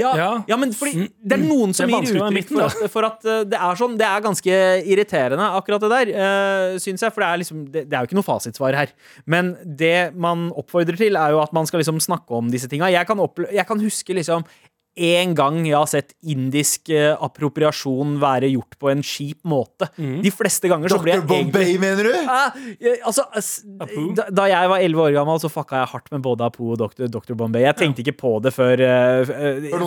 [0.00, 0.28] Ja, Ja.
[0.48, 3.44] ja, men fordi det er noen som er gir uttrykk for at, for at eh,
[3.52, 3.96] det er sånn.
[4.00, 4.58] Det er ganske
[4.94, 7.14] irriterende, akkurat det der, uh, syns jeg.
[7.14, 8.94] For det er, liksom, det, det er jo ikke noe fasitsvar her.
[9.30, 12.90] Men det man oppfordrer til, er jo at man skal liksom snakke om disse tinga.
[12.92, 13.06] Jeg,
[13.54, 14.46] jeg kan huske liksom
[14.96, 19.88] en gang jeg har sett indisk eh, appropriasjon være gjort på en kjip måte.
[19.98, 21.18] De fleste ganger så ble Dr.
[21.18, 22.12] jeg egentlig Bombay, mener du?
[22.14, 23.24] Eh, jeg- altså,
[24.14, 26.78] da, da jeg var 11 år gammel, så fucka jeg hardt med både Apu og
[26.78, 27.08] Dr.
[27.10, 27.34] Dr.
[27.34, 27.62] Bombay.
[27.66, 29.24] Jeg tenkte ikke på det før, eh,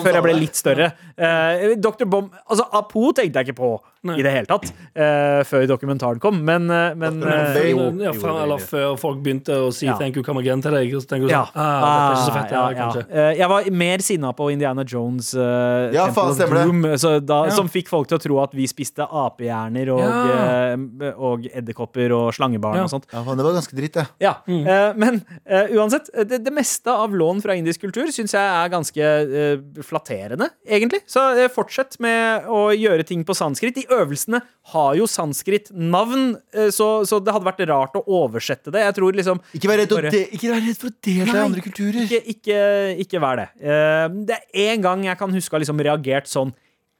[0.03, 0.91] før jeg ble litt større.
[1.17, 2.05] Eh, Dr.
[2.05, 3.71] Bom altså, Apu tenkte jeg ikke på
[4.03, 4.19] Nei.
[4.19, 8.43] i det hele tatt uh, før dokumentaren kom, men, uh, men uh, jo, ja, fra,
[8.43, 9.95] eller før folk begynte å si Ja.
[9.97, 10.91] 'thank you, come again' til deg.
[10.93, 11.45] Så tenker du ja.
[11.45, 13.03] sånn ah, er ikke så fett, Ah, ja, ja.
[13.09, 16.35] Eh, Jeg var mer sinna på Indiana Jones eh, Ja, faen.
[16.37, 17.49] Doom, så da, Ja.
[17.51, 20.73] som fikk folk til å tro at vi spiste apehjerner og, Ja.
[20.73, 22.83] eh, og edderkopper og slangebarn Ja.
[22.83, 23.05] og sånt.
[23.11, 24.07] Ja, faen, det var ganske dritt, det.
[24.19, 28.41] Ja, eh, Men eh, uansett, det, det meste av lån fra indisk kultur syns jeg
[28.41, 31.01] er ganske eh, flatterende, egentlig.
[31.07, 33.75] Så eh, fortsett med å gjøre ting på sanskrit.
[33.75, 34.41] De øvelsene
[34.73, 38.83] har jo sanskrit-navn, eh, så, så det hadde vært rart å oversette det.
[38.85, 41.43] Jeg tror liksom Ikke vær redd, å de, ikke vær redd for å delta i
[41.45, 41.99] andre kulturer.
[42.05, 42.61] Ikke, ikke,
[43.05, 43.49] ikke vær det.
[43.63, 46.53] Uh, det er én gang jeg kan huske å ha liksom reagert sånn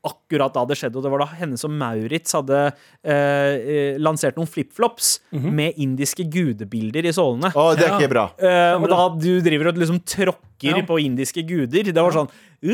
[0.05, 4.37] akkurat da det skjedde, og det var da henne som Maurits hadde eh, eh, lansert
[4.37, 7.49] noen flipflops med indiske gudebilder i sålene.
[7.51, 8.27] Å, det er ikke bra.
[8.37, 10.79] Eh, og da du driver og liksom tråkker Ja.
[10.87, 11.91] på indiske guder.
[11.93, 12.71] Det var sånn uh,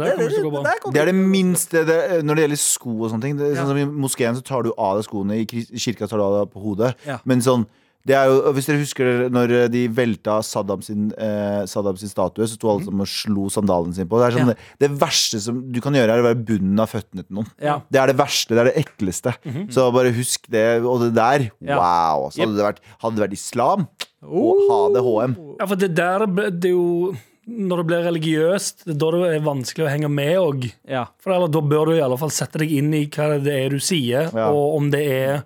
[0.00, 3.34] det, der kommer Det er det minste det, Når det gjelder sko og sånne ting.
[3.36, 6.08] Det, er sånn som I moskeen så tar du av deg skoene, i i kirka
[6.08, 6.94] tar du av deg på hodet.
[7.04, 7.18] Ja.
[7.28, 7.66] Men sånn
[8.06, 12.44] det er jo, Hvis dere husker når de velta Saddam sin, eh, Saddam sin statue,
[12.46, 14.18] så sto alle sammen og slo sandalen sin på.
[14.18, 16.90] Det er sånn, det, det verste som du kan gjøre, er å være bunnen av
[16.90, 17.50] føttene til noen.
[17.62, 17.80] Ja.
[17.90, 19.34] Det er det verste, det er det ekleste.
[19.70, 20.66] Så bare husk det.
[20.82, 21.76] Og det der, Ja.
[21.78, 22.28] wow!
[22.30, 23.86] Så hadde, det vært, hadde det vært islam,
[24.22, 25.36] og ha det HM.
[25.60, 29.08] Ja, for det der ble- det er jo Når det blir religiøst, det er da
[29.18, 30.66] det er vanskelig å henge med òg.
[30.88, 31.06] Ja.
[31.18, 33.68] For eller, Da bør du i alle fall sette deg inn i hva det er
[33.74, 34.44] du sier, Ja.
[34.54, 35.42] og om det er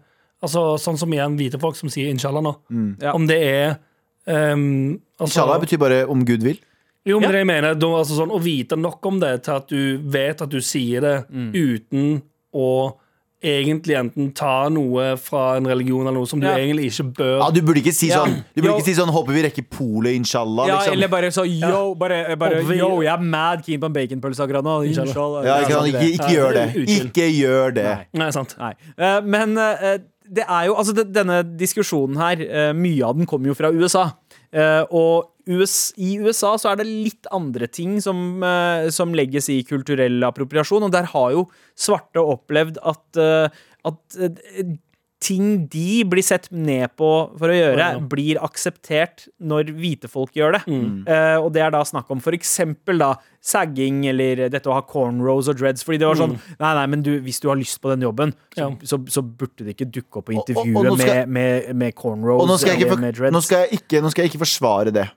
[0.47, 2.55] Altså Sånn som igjen hvite folk som sier inshallah nå.
[3.03, 3.13] Ja.
[3.19, 3.77] Om det er
[4.27, 6.61] um, altså, Inshallah betyr bare 'om Gud vil'.
[7.07, 7.33] Jo, men Ja.
[7.33, 10.43] det jeg mener da, altså, sånn, Å vite nok om det til at du vet
[10.43, 11.53] at du sier det Mm.
[11.55, 12.23] uten
[12.55, 12.95] å
[13.45, 16.57] egentlig enten ta noe fra en religion eller noe som du Ja.
[16.57, 19.33] egentlig ikke bør Ja, du burde ikke si sånn Du burde ikke si sånn 'håper
[19.35, 20.67] vi rekker polet', inshallah.
[20.67, 20.93] Ja, liksom.
[20.95, 24.41] eller bare så yo, bare, bare vi- yo, jeg er mad keen på en baconpølse
[24.41, 24.83] akkurat nå.
[24.89, 25.07] Inshallah.
[25.09, 25.45] Inshallah.
[25.45, 26.89] Ja, ikke, ikke, ikke gjør det.
[26.89, 27.85] Ikke gjør det.
[27.85, 28.07] Nei.
[28.25, 28.57] Nei, sant.
[28.59, 28.73] Nei.
[28.99, 29.99] Uh, men eh,
[30.29, 33.73] det er jo Altså, det, denne diskusjonen her, eh, mye av den kommer jo fra
[33.75, 34.11] USA.
[34.53, 39.49] Eh, og US, i USA så er det litt andre ting som, eh, som legges
[39.53, 41.47] i kulturell appropriasjon, og der har jo
[41.79, 43.21] svarte opplevd at,
[43.87, 44.19] at
[45.27, 47.09] ting de blir sett ned på
[47.41, 47.99] for å gjøre, Ja.
[48.13, 50.63] blir akseptert når hvite folk gjør det.
[51.11, 53.11] Eh, og det er da snakk om for eksempel da
[53.47, 55.83] sagging eller dette å ha cornrows og dreads.
[55.87, 58.33] Fordi det var sånn Nei, nei, men du, hvis du har lyst på den jobben,
[58.55, 58.71] så, Ja.
[58.83, 61.95] så, så burde det ikke dukke opp på Og- og- og skal- med, med, med
[61.95, 63.33] cornrows Og nå skal, ikke eller med dreads.
[63.35, 65.09] nå, skal ikke, nå skal jeg ikke forsvare det.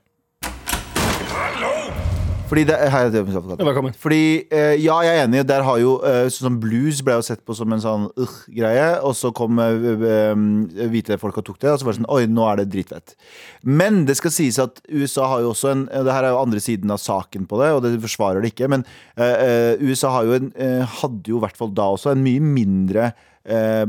[2.50, 3.28] Fordi det, hei, det er.
[3.62, 3.93] Velkommen.
[3.93, 5.43] Fordi, eh, ja, jeg er enig.
[5.45, 8.88] Der har jo eh, Sånn som blues ble jo sett på som en sånn uh-greie.
[9.06, 12.10] Og så kom eh, eh, hvite folk og tok det, og så var det sånn
[12.16, 13.14] Oi, nå er det dritfett.
[13.62, 16.41] Men det skal sies at USA har jo også en eh, Det her er jo
[16.41, 18.72] andre siden av saken på det, og det forsvarer det ikke.
[18.74, 22.16] Men eh, eh, USA har jo en, eh, hadde jo i hvert fall da også
[22.16, 23.12] en mye mindre
[23.45, 23.85] eh,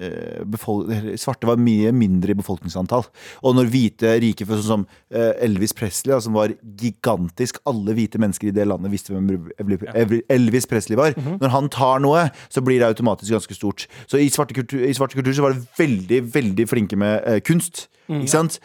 [0.00, 3.04] eh, svarte var mye mindre i befolkningsantall.
[3.44, 8.20] Og når hvite rike sånn som eh, Elvis Presley, da, som var gigantisk Alle hvite
[8.22, 9.28] mennesker i det landet visste hvem
[9.58, 11.16] Elvi- Elvi- Elvis Presley var.
[11.16, 13.86] Når han tar noe, så blir det automatisk ganske stort.
[14.06, 17.86] Så i svarte kultur, i svarte kultur så var det veldig, veldig flinke med kunst.
[18.06, 18.60] Ikke sant?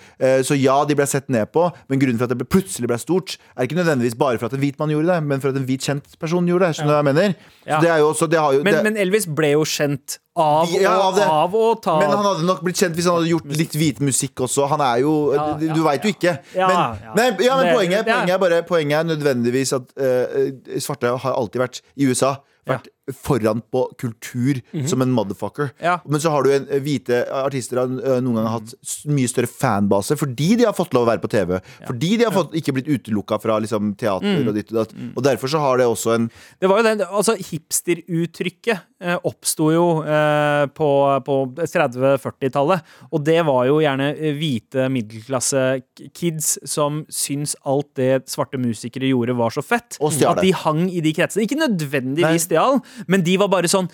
[0.46, 3.40] Så ja, de ble sett ned på, men grunnen for at det plutselig ble stort,
[3.58, 5.66] er ikke nødvendigvis bare for at en hvit mann gjorde det, men for at en
[5.66, 6.76] hvit kjent person gjorde det.
[6.78, 7.34] Skjønner du hva jeg mener?
[7.82, 10.70] Det er jo også, det har jo, men, det, men Elvis ble jo kjent av,
[10.72, 11.26] Ja, av det.
[11.28, 14.00] av å ta Men han hadde nok blitt kjent hvis han hadde gjort litt hvit
[14.04, 14.68] musikk også.
[14.72, 16.38] Han er jo Ja, Du, ja, du veit jo ikke.
[16.56, 17.16] Men, ja.
[17.18, 21.62] Nei, ja, men poenget, poenget, er bare, poenget er nødvendigvis at uh, svarte har alltid
[21.66, 22.38] vært i USA.
[22.68, 25.72] Vært foran på kultur som en motherfucker.
[25.82, 25.98] Ja.
[26.06, 28.76] Men så har du en eh, hvite artister har eh, noen ganger hatt
[29.10, 31.58] mye større fanbase fordi de har fått lov å være på TV.
[31.88, 34.96] Fordi de har fått, ikke blitt utelukka fra liksom, teater og ditt og datt.
[35.16, 36.30] Og derfor så har det også en
[36.62, 40.90] Det var jo det, altså Hipsteruttrykket eh, oppsto jo eh, på,
[41.26, 42.94] på 30-40-tallet.
[43.12, 49.36] Og det var jo gjerne eh, hvite middelklasse-kids som syns alt det svarte musikere gjorde,
[49.38, 49.98] var så fett.
[49.98, 51.46] At de hang i de kretsene.
[51.48, 53.88] Ikke nødvendigvis stjal, men de var bare sånn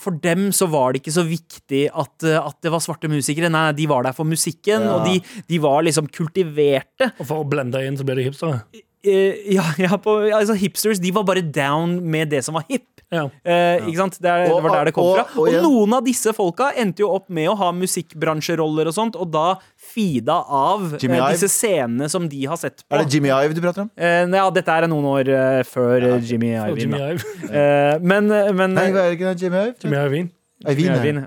[0.00, 3.50] For dem så var det ikke så viktig at, eh, at det var svarte musikere.
[3.52, 4.94] Nei, de var der for musikken, Ja.
[4.96, 7.12] og de, de var liksom kultiverte.
[7.18, 8.62] Og for å blende inn, så blir de hipstere.
[9.04, 12.86] Eh, ja, ja, på, altså Hipsters de var bare down med det som var hip.
[13.12, 13.26] Ja.
[13.44, 14.16] Eh, Ikke sant?
[14.18, 15.24] Det, er, Og- det var der det kom og- fra.
[15.38, 19.14] og Og noen av disse folka endte jo opp med å ha musikkbransjeroller og sånt,
[19.20, 19.44] og da
[19.92, 22.96] feeda av Jimmy eh, disse scenene som de har sett på.
[22.96, 23.90] Er det Jimmy Ive du prater om?
[23.96, 25.30] Eh, ja, dette er noen år
[25.68, 26.80] før Jimmy Ive.
[26.80, 26.98] Jimmy.
[27.12, 27.36] Ive.
[27.52, 28.26] Eh, men
[28.56, 29.36] men Nei, er det ikke?
[29.44, 29.74] Jimmy Ive?
[29.84, 30.33] Jimmy Iovine.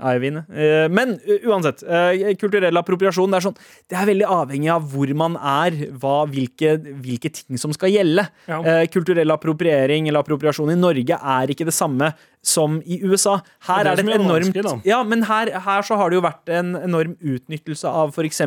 [0.02, 0.38] Eivind.
[0.50, 1.16] Eh, Men
[1.46, 3.58] uansett, eh, kulturell appropriasjon det er, sånn,
[3.90, 8.28] det er veldig avhengig av hvor man er, hva, hvilke, hvilke ting som skal gjelde.
[8.48, 8.62] Ja.
[8.62, 12.14] Eh, Kulturell appropriering eller appropriasjon i Norge er ikke det samme
[12.44, 13.42] som i USA.
[13.68, 14.20] Her Det er er det det et
[14.54, 14.86] det enormt.
[14.86, 18.42] Ja, men her, her så har det jo vært en enorm utnyttelse av f.eks.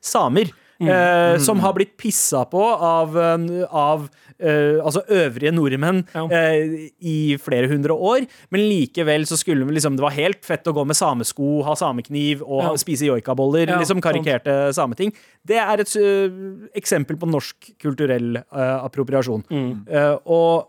[0.00, 0.52] samer.
[0.80, 0.88] Mm.
[0.88, 6.26] eh, Som har blitt pissa på av, eh, av uh, altså øvrige nordmenn Ja.
[6.28, 8.26] uh, i flere hundre år.
[8.50, 11.74] Men likevel så skulle vi liksom Det var helt fett å gå med samesko, ha
[11.74, 12.76] samekniv og Ja.
[12.76, 13.66] spise joikaboller.
[13.68, 15.12] Ja, liksom karikerte sameting.
[15.46, 19.44] Det er et uh, eksempel på norsk kulturell appropriasjon.
[19.50, 19.86] Mm.
[20.26, 20.68] Og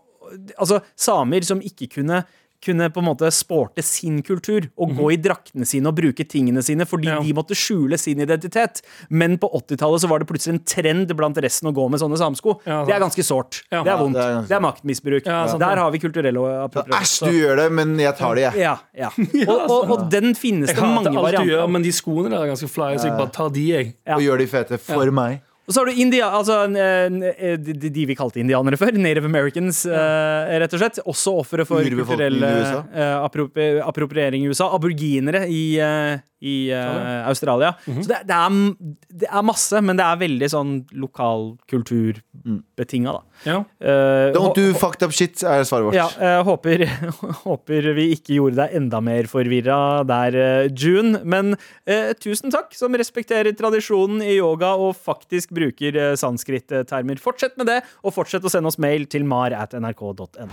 [0.58, 2.24] altså, samer som ikke kunne
[2.64, 6.62] kunne på en måte sporte sin kultur og gå i draktene sine og bruke tingene
[6.66, 7.20] sine fordi Ja.
[7.22, 8.80] de måtte skjule sin identitet.
[9.10, 12.18] Men på 80-tallet så var det plutselig en trend blant resten å gå med sånne
[12.18, 12.56] samsko.
[12.66, 13.62] Ja, det er ganske sårt.
[13.70, 13.84] Ja.
[13.86, 14.16] det er vondt.
[14.18, 15.26] Ja, det er det, er maktmisbruk.
[15.26, 17.28] Ja, sant Der har vi kulturelle appropriasjon.
[17.28, 18.62] Æsj, du gjør det, men jeg tar det, jeg.
[18.66, 19.10] Ja, ja.
[19.48, 21.70] Og, og, og den finnes det mange varianter av.
[21.70, 23.94] men de skoene der er ganske fly, så jeg bare tar de, jeg.
[24.06, 24.16] Ja.
[24.18, 25.40] Og gjør de fete for meg.
[25.68, 28.96] Og så har du India, altså eh, de, vi kalte indianere før.
[28.96, 31.00] Native Americans, eh, rett og slett.
[31.04, 34.70] Også ofre for kulturell eh, appropri appropriering i USA.
[34.72, 37.74] Aborginere i, eh, i eh, Australia.
[37.84, 38.00] -hmm.
[38.02, 38.74] Så det, det, er,
[39.20, 43.22] det er masse, men det er veldig sånn lokal kulturbetinga, da.
[43.46, 43.58] Ja.
[43.78, 45.96] Uh, Don't do fucked up shit, er svaret vårt.
[45.96, 46.84] ja, uh, håper,
[47.46, 51.20] håper vi ikke gjorde deg enda mer forvirra der, eh, June.
[51.24, 57.20] Men uh, tusen takk, som respekterer tradisjonen i yoga og faktisk bruker eh, sanskrit-termer.
[57.22, 60.48] Fortsett med det, og fortsett å sende oss mail til mar at nrk.no.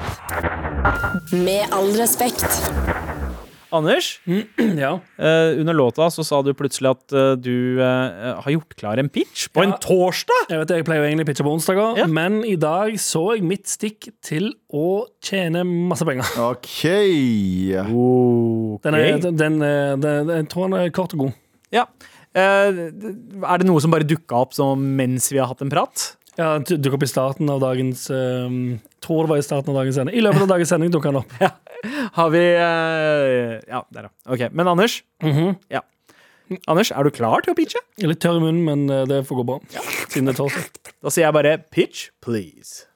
[1.35, 2.45] Med all respekt.
[3.75, 4.21] Anders,
[4.79, 4.91] ja.
[5.17, 9.09] eh, under låta så sa du plutselig at eh, du eh, har gjort klar en
[9.11, 10.45] pitch på en torsdag!
[10.53, 12.05] Jeg vet jeg pleier jo egentlig å pitche på onsdager, Ja.
[12.07, 14.85] men i dag så jeg mitt stikk til å
[15.25, 16.29] tjene masse penger.
[16.53, 16.77] OK.
[16.85, 17.81] okay.
[18.85, 21.35] Den er, den, den, er- den, jeg tror den er kort og god.
[21.75, 21.87] Ja.
[22.35, 22.79] Eh,
[23.47, 26.11] er det noe som bare dukka opp som mens vi har hatt en prat?
[26.35, 29.95] Ja, dukka opp i starten av dagens um, Tror det var i starten av dagens
[29.95, 30.17] sending.
[30.19, 31.35] I løpet av dagens sending dukket den opp.
[31.45, 31.53] Ja.
[32.15, 34.11] Har vi uh, Ja, der, ja.
[34.33, 34.47] Ok.
[34.51, 34.99] Men Anders,
[35.71, 35.83] ja.
[36.67, 37.79] Anders, er du klar til å pitche?
[37.95, 39.59] Jeg er litt tørr i munnen, men uh, det får gå bra.
[40.09, 40.81] Siden det er torsdag.
[41.05, 42.87] Da sier jeg bare pitch, please.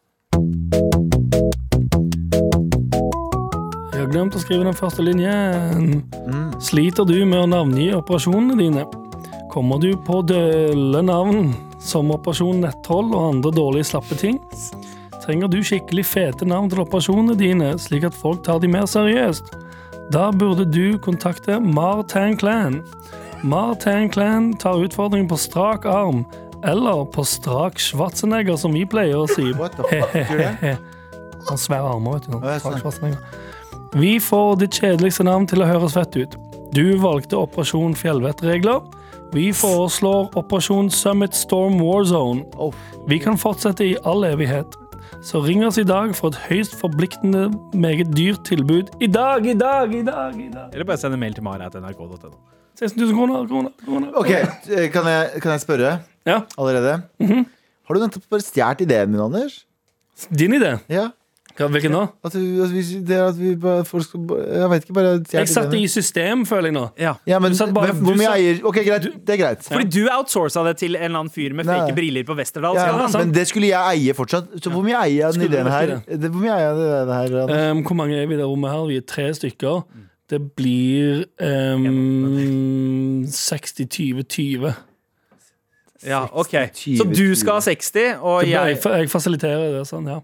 [3.94, 6.02] Jeg har glemt å skrive den første linjen.
[6.64, 8.90] Sliter du med å navngi operasjonene dine?
[9.60, 11.50] Kommer du på dølle navn
[11.84, 14.38] som Operasjon Nettroll og andre dårlige slappe ting?
[15.20, 19.50] Trenger du skikkelig fete navn til operasjonene dine, slik at folk tar de mer seriøst?
[20.16, 22.78] Da burde du kontakte Martan Clan.
[23.44, 26.22] Martan Clan tar utfordringen på strak arm,
[26.64, 29.50] eller på strak Schwarzenegger, som vi pleier å si.
[31.50, 32.40] Han svære armer, vet du.
[34.00, 36.40] Vi får ditt kjedeligste navn til å høres fett ut.
[36.72, 38.80] Du valgte Operasjon Fjellvettregler.
[39.30, 42.42] Vi foreslår Operasjon Summit Storm Warzone.
[42.50, 42.72] Zone.
[43.08, 44.74] Vi kan fortsette i all evighet.
[45.22, 47.44] Så ring oss i dag for et høyst forpliktende,
[47.78, 48.90] meget dyrt tilbud.
[48.98, 50.34] I dag, i dag, i dag!
[50.34, 52.32] i dag Eller bare sende mail til mar.nrk.no.
[52.80, 54.10] 16 000 kroner, kroner, kroner.
[54.18, 55.94] OK, eh, kan jeg, kan jeg spørre
[56.26, 56.98] Ja, allerede?
[57.22, 59.62] Har du nettopp bare stjålet ideen min, Anders?
[60.34, 60.80] Din idé.
[60.90, 61.10] Ja.
[61.68, 62.06] Hvilken da?
[62.24, 65.10] At, vi, at vi, det at vi bare folk skal bare- Jeg vet ikke, bare
[65.18, 65.84] Jeg satt satte ideen.
[65.84, 66.86] i system, føler jeg nå.
[66.98, 67.14] Ja.
[67.28, 69.08] Ja, men, bare- men hvor mye eier Ok, greit.
[69.28, 69.64] Det er greit.
[69.68, 71.80] Fordi du outsourca det til en eller annen fyr med Nei.
[71.80, 72.76] fake briller på Westerdal.
[72.76, 74.48] Ja, Ja, men det skulle jeg eie fortsatt.
[74.64, 76.00] Så hvor mye eier jeg den ideen her?
[76.08, 77.72] Det, hvor mye eier jeg den her?
[77.72, 78.86] Um, hvor mange er vi i det rommet her?
[78.88, 79.84] Vi er tre stykker.
[80.30, 84.74] Det blir um, 60-20-20.
[86.06, 86.54] ja, ok.
[86.74, 90.20] 20, Så du skal ha 60, og jeg jeg fasiliterer det sånn, ja.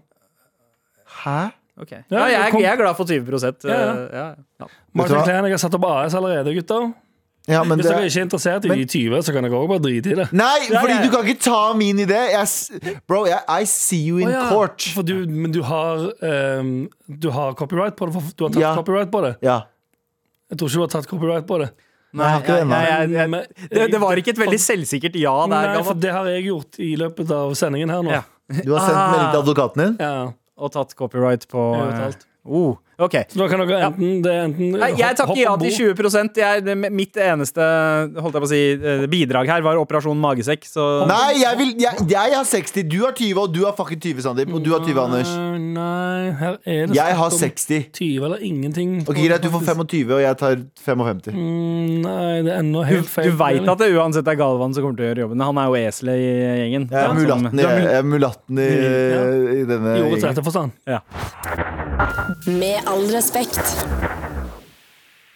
[1.26, 1.38] Hæ?
[1.82, 1.98] Okay.
[2.10, 3.74] Ja, Ja, jeg, jeg er glad for 20 Ja, ja.
[3.74, 4.26] eh, ja.
[4.62, 4.66] Ja.
[4.96, 5.18] Martin?
[5.26, 6.92] Klein, jeg har satt opp AS allerede, gutter.
[7.46, 9.54] Ja, men Hvis dere dere ikke er interessert i Men- de 20, så kan dere
[9.54, 10.24] også bare drite i det.
[10.32, 11.02] Nei, Ja, fordi ja.
[11.04, 12.22] du kan ikke ta min idé!
[12.32, 14.82] Jeg, bro, jeg, I see you in oh, ja, court.
[14.94, 16.08] For du, men du har,
[16.58, 18.14] um, du har copyright på det?
[18.16, 18.74] For du har tatt Ja.
[18.74, 19.36] copyright på det?
[19.46, 19.60] Ja.
[20.50, 21.70] Jeg tror ikke du har tatt copyright på det.
[22.16, 25.74] Nei, jeg jeg- jeg- jeg- det, det var ikke et veldig selvsikkert ja der.
[25.76, 28.10] Nei, for det har jeg gjort i løpet av sendingen her nå.
[28.10, 28.22] Ja.
[28.64, 29.96] Du har sendt melding til advokaten din?
[30.00, 30.32] Ja.
[30.56, 32.14] Og tatt copyright på eh.
[32.46, 33.16] Oh, ok.
[33.28, 36.76] Så da kan dere enten, det er enten Nei, jeg takker ja til 20 jeg,
[36.96, 37.64] Mitt eneste
[38.16, 40.66] holdt jeg på å si, eh, bidrag her var Operasjon Magesekk.
[40.68, 42.86] Så Nei, jeg, vil, jeg, jeg har 60.
[42.88, 44.54] Du har 20, og du har fucking 20, Sandeep.
[44.56, 45.32] Og du har 20, Anders.
[45.76, 47.90] Nei, her er det Jeg har 60.
[48.00, 48.96] 20 eller ingenting.
[49.04, 51.36] Ok, Greit, du får 25, og jeg tar 55.
[51.36, 53.30] Mm, nei, det er ennå du, helt feil.
[53.30, 55.44] du veit at det uansett er Galvan som kommer til å gjøre jobben.
[55.50, 56.30] Han er jo eselet i
[56.62, 56.88] gjengen.
[56.92, 58.70] Jeg er mulatten i, jeg er mulatten i,
[59.60, 60.76] i denne I ordets rette forstand.
[60.88, 61.02] Ja.
[62.46, 63.60] Med all respekt.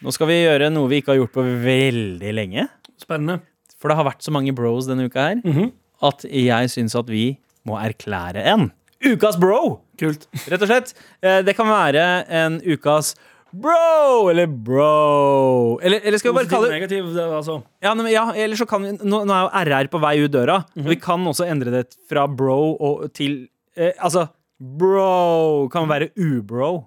[0.00, 2.66] Nå skal vi gjøre noe vi ikke har gjort på veldig lenge.
[3.00, 3.40] Spennende.
[3.80, 5.72] For det har vært så mange bros denne uka her Mhm.
[6.02, 8.70] at jeg syns at vi må erklære en
[9.04, 9.80] ukas bro.
[9.98, 10.26] Kult.
[10.48, 10.94] Rett og slett.
[11.22, 13.14] Eh, Det kan være en ukas
[13.52, 15.78] bro eller bro.
[15.82, 17.62] Eller, eller skal vi bare kalle det Negativ, det, altså.
[17.82, 20.30] ja, men, ja, eller så kan vi, nå, nå er jo RR på vei ut
[20.30, 20.64] døra.
[20.76, 20.88] Mm -hmm.
[20.88, 24.28] Vi kan også endre det fra bro og til eh, Altså,
[24.60, 26.86] bro kan være ubro.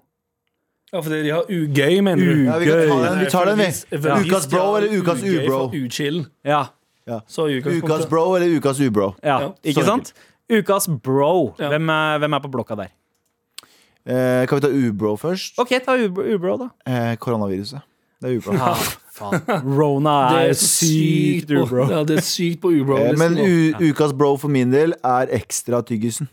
[0.94, 2.44] Ja, fordi de har ugøy, mener du?
[2.46, 4.28] Ja, vi, kan ta den, vi tar den, vi.
[4.28, 5.56] Ukas bro eller ukas ubro?
[5.64, 6.20] for Uchill.
[6.46, 6.60] Ja,
[7.26, 9.14] Så i utgangspunktet- Ukas bro eller ukas ubro?
[9.22, 10.12] ja, Ja, ikke så sant?
[10.52, 11.54] Ukas bro.
[11.58, 11.68] Ja.
[11.72, 12.92] Hvem, er, hvem er på blokka der?
[14.06, 15.58] Eh, kan vi ta ubro først?
[15.58, 16.68] OK, ta Ubro, Ubro da.
[16.86, 17.80] Eh, koronaviruset.
[18.22, 18.52] Det er ubro.
[18.54, 18.74] Ja,
[19.14, 19.40] faen.
[19.78, 21.88] Rona er, er sykt sykt på, Ubro.
[21.90, 22.96] ja, det er sykt på ubro.
[23.00, 23.82] Eh, men liksom.
[23.82, 26.28] u ukas bro for min del er ekstra tyggisen.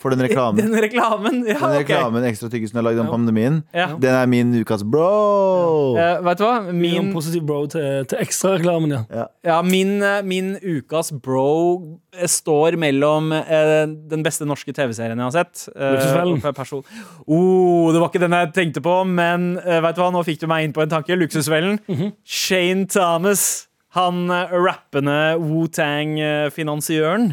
[0.00, 0.60] For den reklamen.
[0.60, 2.32] Den reklamen, ja, Den reklamen okay.
[2.32, 3.90] ekstra tyggisen har lagd om pandemien, Ja.
[4.00, 5.96] den er min ukas bro.
[6.00, 6.72] Eh, vet du hva?
[6.72, 9.26] Min positiv bro til, til ekstrareklamen, ja.
[9.46, 15.28] ja, min, eh, min ukas bro eh, står mellom uh, den beste norske TV-serien jeg
[15.28, 15.66] har sett.
[15.74, 16.84] Uh, Luksusfellen.
[17.26, 20.10] Oh, det var ikke den jeg tenkte på, men uh, vet du hva?
[20.14, 21.18] nå fikk du meg inn på en tanke.
[21.18, 21.80] Luksusfellen.
[22.24, 23.66] Shane Thomas.
[23.98, 27.32] Han rappende Wu-Tang-finansiøren.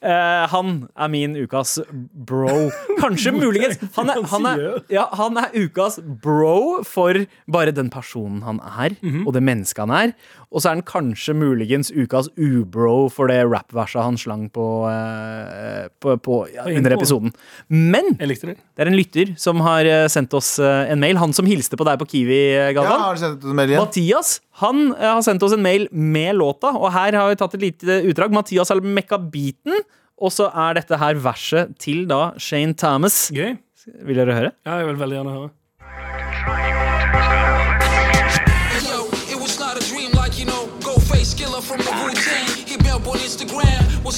[0.00, 1.78] Eh, han er min ukas
[2.26, 2.70] bro.
[3.00, 7.20] Kanskje muligens han er, han, er, ja, han er ukas bro for
[7.52, 8.96] bare den personen han er,
[9.26, 10.14] og det mennesket han er.
[10.50, 15.86] Og så er han kanskje muligens ukas ubro for det rap-verset han slang på, eh,
[16.02, 17.30] på, på ja, under episoden.
[17.70, 18.40] Men det.
[18.50, 21.20] er en lytter som har eh, sendt oss eh, en mail.
[21.22, 22.40] Han som hilste på deg på Kiwi,
[22.74, 22.74] Galvan.
[22.74, 23.06] Ja, Galvan.
[23.06, 23.84] har sendt ut en mail igjen?
[23.84, 27.64] Mathias han har sendt oss en mail med låta, og her har vi tatt et
[27.64, 28.34] lite utdrag.
[28.34, 29.86] Mathias har mekka beaten,
[30.20, 33.28] og så er dette her verset til da Shane Thomas.
[33.32, 33.54] Gøy.
[34.04, 34.52] Vil dere høre?
[34.66, 35.54] Ja, jeg vil veldig gjerne høre.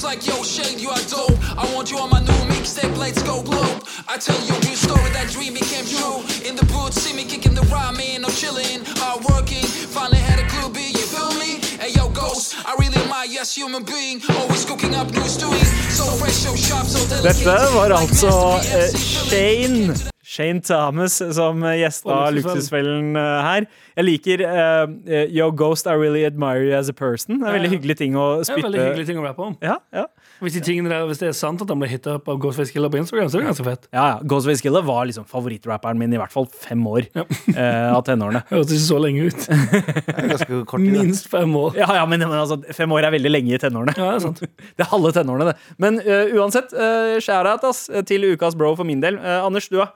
[0.03, 1.39] Like, yo, Shane, you are dope.
[1.57, 3.85] I want you on my new mixtape, let's go globe.
[4.09, 6.21] I tell you a real story, that dream became true.
[6.47, 9.65] In the booth, see me kicking the rhyme, man, I'm chilling, hard working.
[9.65, 11.61] Finally had a clue, B, you feel me?
[11.81, 14.21] Hey, yo, Ghost, I really am my yes human being.
[14.41, 15.71] Always cooking up to eat.
[15.99, 17.45] So fresh, so sharp, so delicate.
[17.45, 18.91] Dette var altså eh.
[18.99, 20.12] Shane.
[20.23, 23.65] Shane Thomas som eh, gjesta Luksusfellen eh, her.
[23.99, 27.41] Jeg liker uh, eh, Yo, Ghost, I really admire you as a person.
[27.41, 29.57] Det er en veldig hyggelig ting å Det er veldig hyggelig ting å rappe om.
[29.65, 30.07] Ja, ja.
[30.43, 32.71] Hvis, de tingene der, hvis det er sant at han ble hitta opp av Ghostface
[32.75, 33.89] Killer på Instagram, så er det ganske fett.
[33.91, 34.17] Ja, ja.
[34.31, 37.27] Ghostface Killer var liksom favorittrapperen min i hvert fall fem år Ja.
[37.27, 38.45] uh, av tenårene.
[38.53, 39.43] Høres ikke så lenge ut.
[39.43, 40.95] Det er kort tid.
[40.95, 41.75] Minst fem år.
[41.83, 43.97] Ja, ja, men, men altså, fem år er veldig lenge i tenårene.
[43.99, 44.47] Ja, det er sant.
[44.79, 45.75] Det er halve tenårene, det.
[45.83, 49.19] Men uh, uansett, uh, shout-out ass, til ukas bro for min del.
[49.19, 49.91] Eh, Anders, du, da?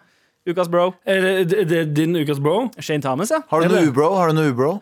[0.47, 0.93] Ukas bro?
[1.07, 2.69] Er det, er din ukas bro?
[2.79, 3.41] Shane Thomas, ja.
[3.51, 4.13] Har du noe ubro?
[4.15, 4.77] Har du noe ubro?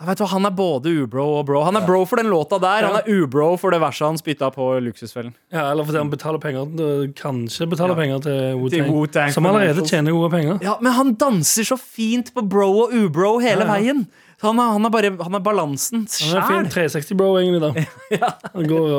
[0.00, 1.60] Jeg vet hva, Han er både ubro og bro.
[1.62, 2.82] Han er bro for den låta der.
[2.88, 5.34] Han er ubro for det verset han spytta på Luksusfellen.
[5.54, 8.90] Ja, eller fordi han betaler penger Kanskje betaler penger til Wu-Tang.
[8.90, 10.58] Wu-Tang Som allerede tjener gode penger.
[10.66, 13.72] Ja, Men han danser så fint på bro og ubro hele Ja, ja.
[13.76, 14.06] veien.
[14.44, 17.60] Han er, han er bare Han er balansen Han er en fin 360-bro, egentlig.
[17.64, 18.92] da Han går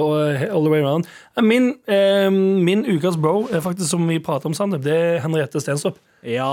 [0.49, 1.05] all the way around.
[1.37, 5.19] Eh, Min, eh, min ukas bro er faktisk, som vi prater om, Sandeep, det er
[5.23, 5.99] Henriette Stenstrup.
[6.25, 6.47] Ja,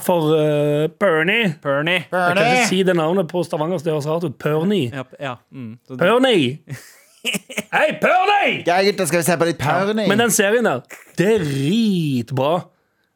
[0.00, 1.50] For uh, Pernie.
[1.62, 2.06] Pernie.
[2.08, 4.38] Jeg kan ikke si det navnet på Stavanger, så det høres rart ut.
[4.40, 4.88] Pernie.
[4.94, 5.34] Ja, ja.
[5.52, 5.74] Mm.
[6.00, 6.54] Pernie!
[7.74, 8.62] Hei, Pernie!
[8.64, 10.06] Ja, gutta, skal vi se på litt Perny?
[10.08, 10.80] Men den serien der,
[11.18, 12.54] det er dritbra.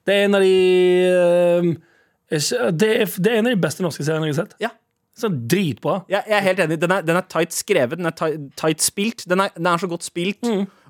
[0.04, 0.52] Det er en av de
[1.72, 1.72] uh,
[2.32, 4.56] det, er, det er en av de beste norske seriene jeg har sett.
[4.68, 4.74] ja.
[5.22, 6.00] Så dritbra.
[6.10, 6.80] Ja, jeg er helt enig.
[6.82, 9.24] Den er, den er tight skrevet, den er tight, tight spilt.
[9.30, 10.42] Den er, den er så godt spilt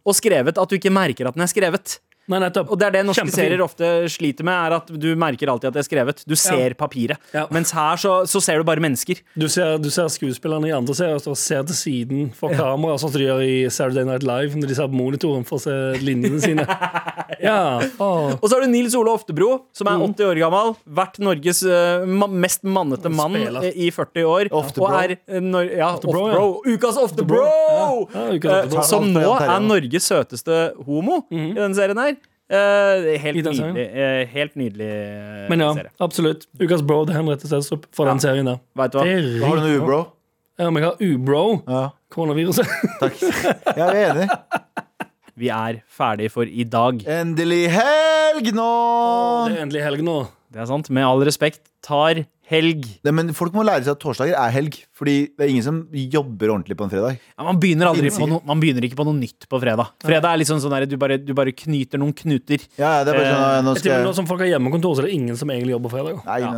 [0.03, 1.99] og skrevet at du ikke merker at den er skrevet.
[2.33, 2.71] Nei, nettopp.
[2.73, 3.39] Og det er det norske Kjempefin.
[3.45, 6.23] serier ofte sliter med, er at du merker alltid at det er skrevet.
[6.29, 7.21] Du ser papiret.
[7.37, 7.45] Ja.
[7.53, 9.21] Mens her så, så ser du bare mennesker.
[9.39, 13.13] Du ser, du ser skuespillerne i andre serier og ser til siden for kamera, sånn
[13.13, 15.79] som de gjør i Saturday Night Live når de ser på monitoren for å se
[16.03, 16.67] linjene sine.
[17.43, 18.35] Ja, åh.
[18.39, 20.75] Og så har du Nils Ole Oftebro, som er 80 år gammel.
[20.95, 23.65] Vært Norges uh, mest mannete mann Spiller.
[23.67, 24.51] eh, i 40 år.
[24.55, 24.87] Oftebro.
[24.87, 26.77] Og er eh, nor ja, Oftebro, Oftebro.
[26.77, 27.41] Ukas Oftebro!
[27.43, 27.89] Ja,
[28.37, 28.79] ukas Oftebro.
[28.79, 29.55] Uh, som nå er.
[29.65, 32.15] Norges søteste homo i denne serien her.
[32.53, 35.93] Eh, helt, nydelig, eh, helt nydelig eh, Men ja, serie.
[36.05, 36.45] absolutt.
[36.61, 38.59] Ukas bro det er Henriette Stenstrup for den serien der.
[38.77, 39.05] Vet du hva?
[39.09, 40.01] Det er Har du noe ubro?
[40.61, 41.45] Ja, men jeg har ubro.
[41.65, 41.83] Ja,
[42.13, 42.69] Koronaviruset.
[43.01, 43.17] takk.
[43.23, 44.29] Jeg vi er enig.
[45.43, 47.01] Vi er ferdig for i dag.
[47.09, 48.69] Endelig helg nå!
[49.49, 50.19] Det er endelig helg nå.
[50.53, 50.93] Det er sant.
[50.93, 52.21] Med all respekt tar
[52.53, 52.87] helg.
[53.07, 54.77] Ja, men folk må lære seg at torsdager er helg.
[54.97, 57.19] Fordi det er ingen som jobber ordentlig på en fredag.
[57.33, 59.91] Ja, man, begynner aldri på no, man begynner ikke på noe nytt på fredag.
[60.05, 62.63] Fredag er liksom sånn der, du, bare, du bare knyter noen knuter.
[62.79, 65.17] Ja, det er bare sånn, nå skal Nå som folk har hjemmekontor, så er det
[65.17, 66.21] ingen som egentlig jobber fredag.
[66.29, 66.53] Nei, Ja.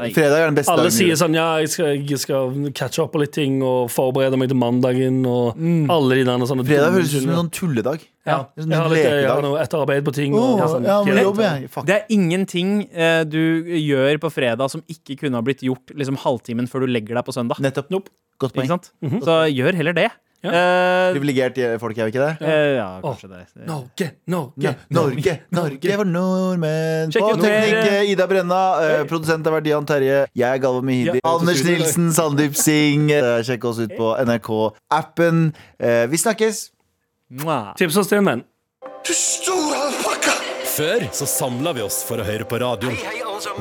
[0.00, 0.96] nei, fredag er den beste Alle dagen.
[0.98, 4.50] sier sånn ja, jeg skal, jeg skal catche opp på litt ting og forberede meg
[4.52, 5.56] til mandagen og
[5.92, 8.04] alle de der sånne Fredag høres ut som en sånn tulledag.
[8.26, 10.34] Ja, Det er sånn jeg har, litt, jeg har noe etterarbeid på ting.
[10.34, 11.70] Oh, og, sånn, ja, men Helt- jobb, jeg.
[11.70, 11.86] Fuck.
[11.86, 13.40] Det er ingenting eh, du
[13.78, 17.24] gjør på fredag som ikke kunne ha blitt gjort liksom halvtimen før du legger deg
[17.24, 17.60] på søndag.
[17.62, 18.10] Nettopp.
[18.38, 18.68] Godt poeng.
[19.00, 19.24] Mm -hmm.
[19.24, 20.10] Så gjør heller det.
[20.44, 20.50] Ja.
[20.52, 22.46] Eh, Privilegert folk, er vi ikke det?
[22.46, 23.66] eh, ja, kanskje det.
[23.66, 29.56] Norge, Norge, Norge, Norge, Norge var nordmenn mer- teknikk eh, Ida Brenna eh, Produsent har
[29.56, 31.20] vært Jan Terje Jeg er Galva Mehidi.
[31.24, 31.32] Ja.
[31.32, 36.70] Anders Nilsen, Sandeep Singh Eh, Sjekk oss ut på NRK-appen Eh, Vi snakkes.
[37.26, 38.42] Tips oss til en venn.
[39.02, 40.34] Du store alpakka!
[40.76, 42.94] Før så samla vi oss for å høre på radioen.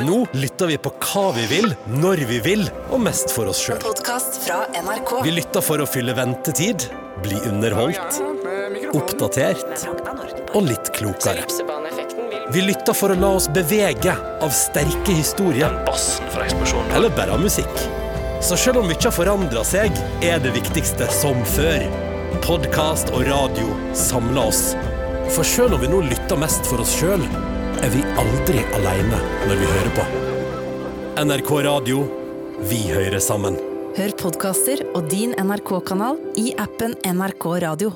[0.06, 2.62] Nå lytter vi på hva vi vil, når vi vil,
[2.94, 3.80] og mest for oss sjøl.
[3.82, 5.16] Podkast fra NRK.
[5.26, 6.86] Vi lytter for å fylle ventetid,
[7.26, 8.22] bli underholdt,
[8.94, 9.88] oppdatert
[10.54, 11.50] og litt klokere.
[12.54, 15.74] Vi lytter for å la oss bevege av sterke historier.
[16.94, 17.88] Eller bare av musikk.
[18.46, 22.14] Så sjøl om mye har forandra seg, er det viktigste som før.
[22.46, 24.76] Podkast og radio samler oss.
[25.34, 27.24] For selv om vi nå lytter mest for oss sjøl,
[27.82, 30.06] er vi aldri aleine når vi hører på.
[31.26, 32.06] NRK Radio.
[32.70, 33.58] Vi hører sammen.
[33.98, 37.96] Hør podkaster og din NRK-kanal i appen NRK Radio.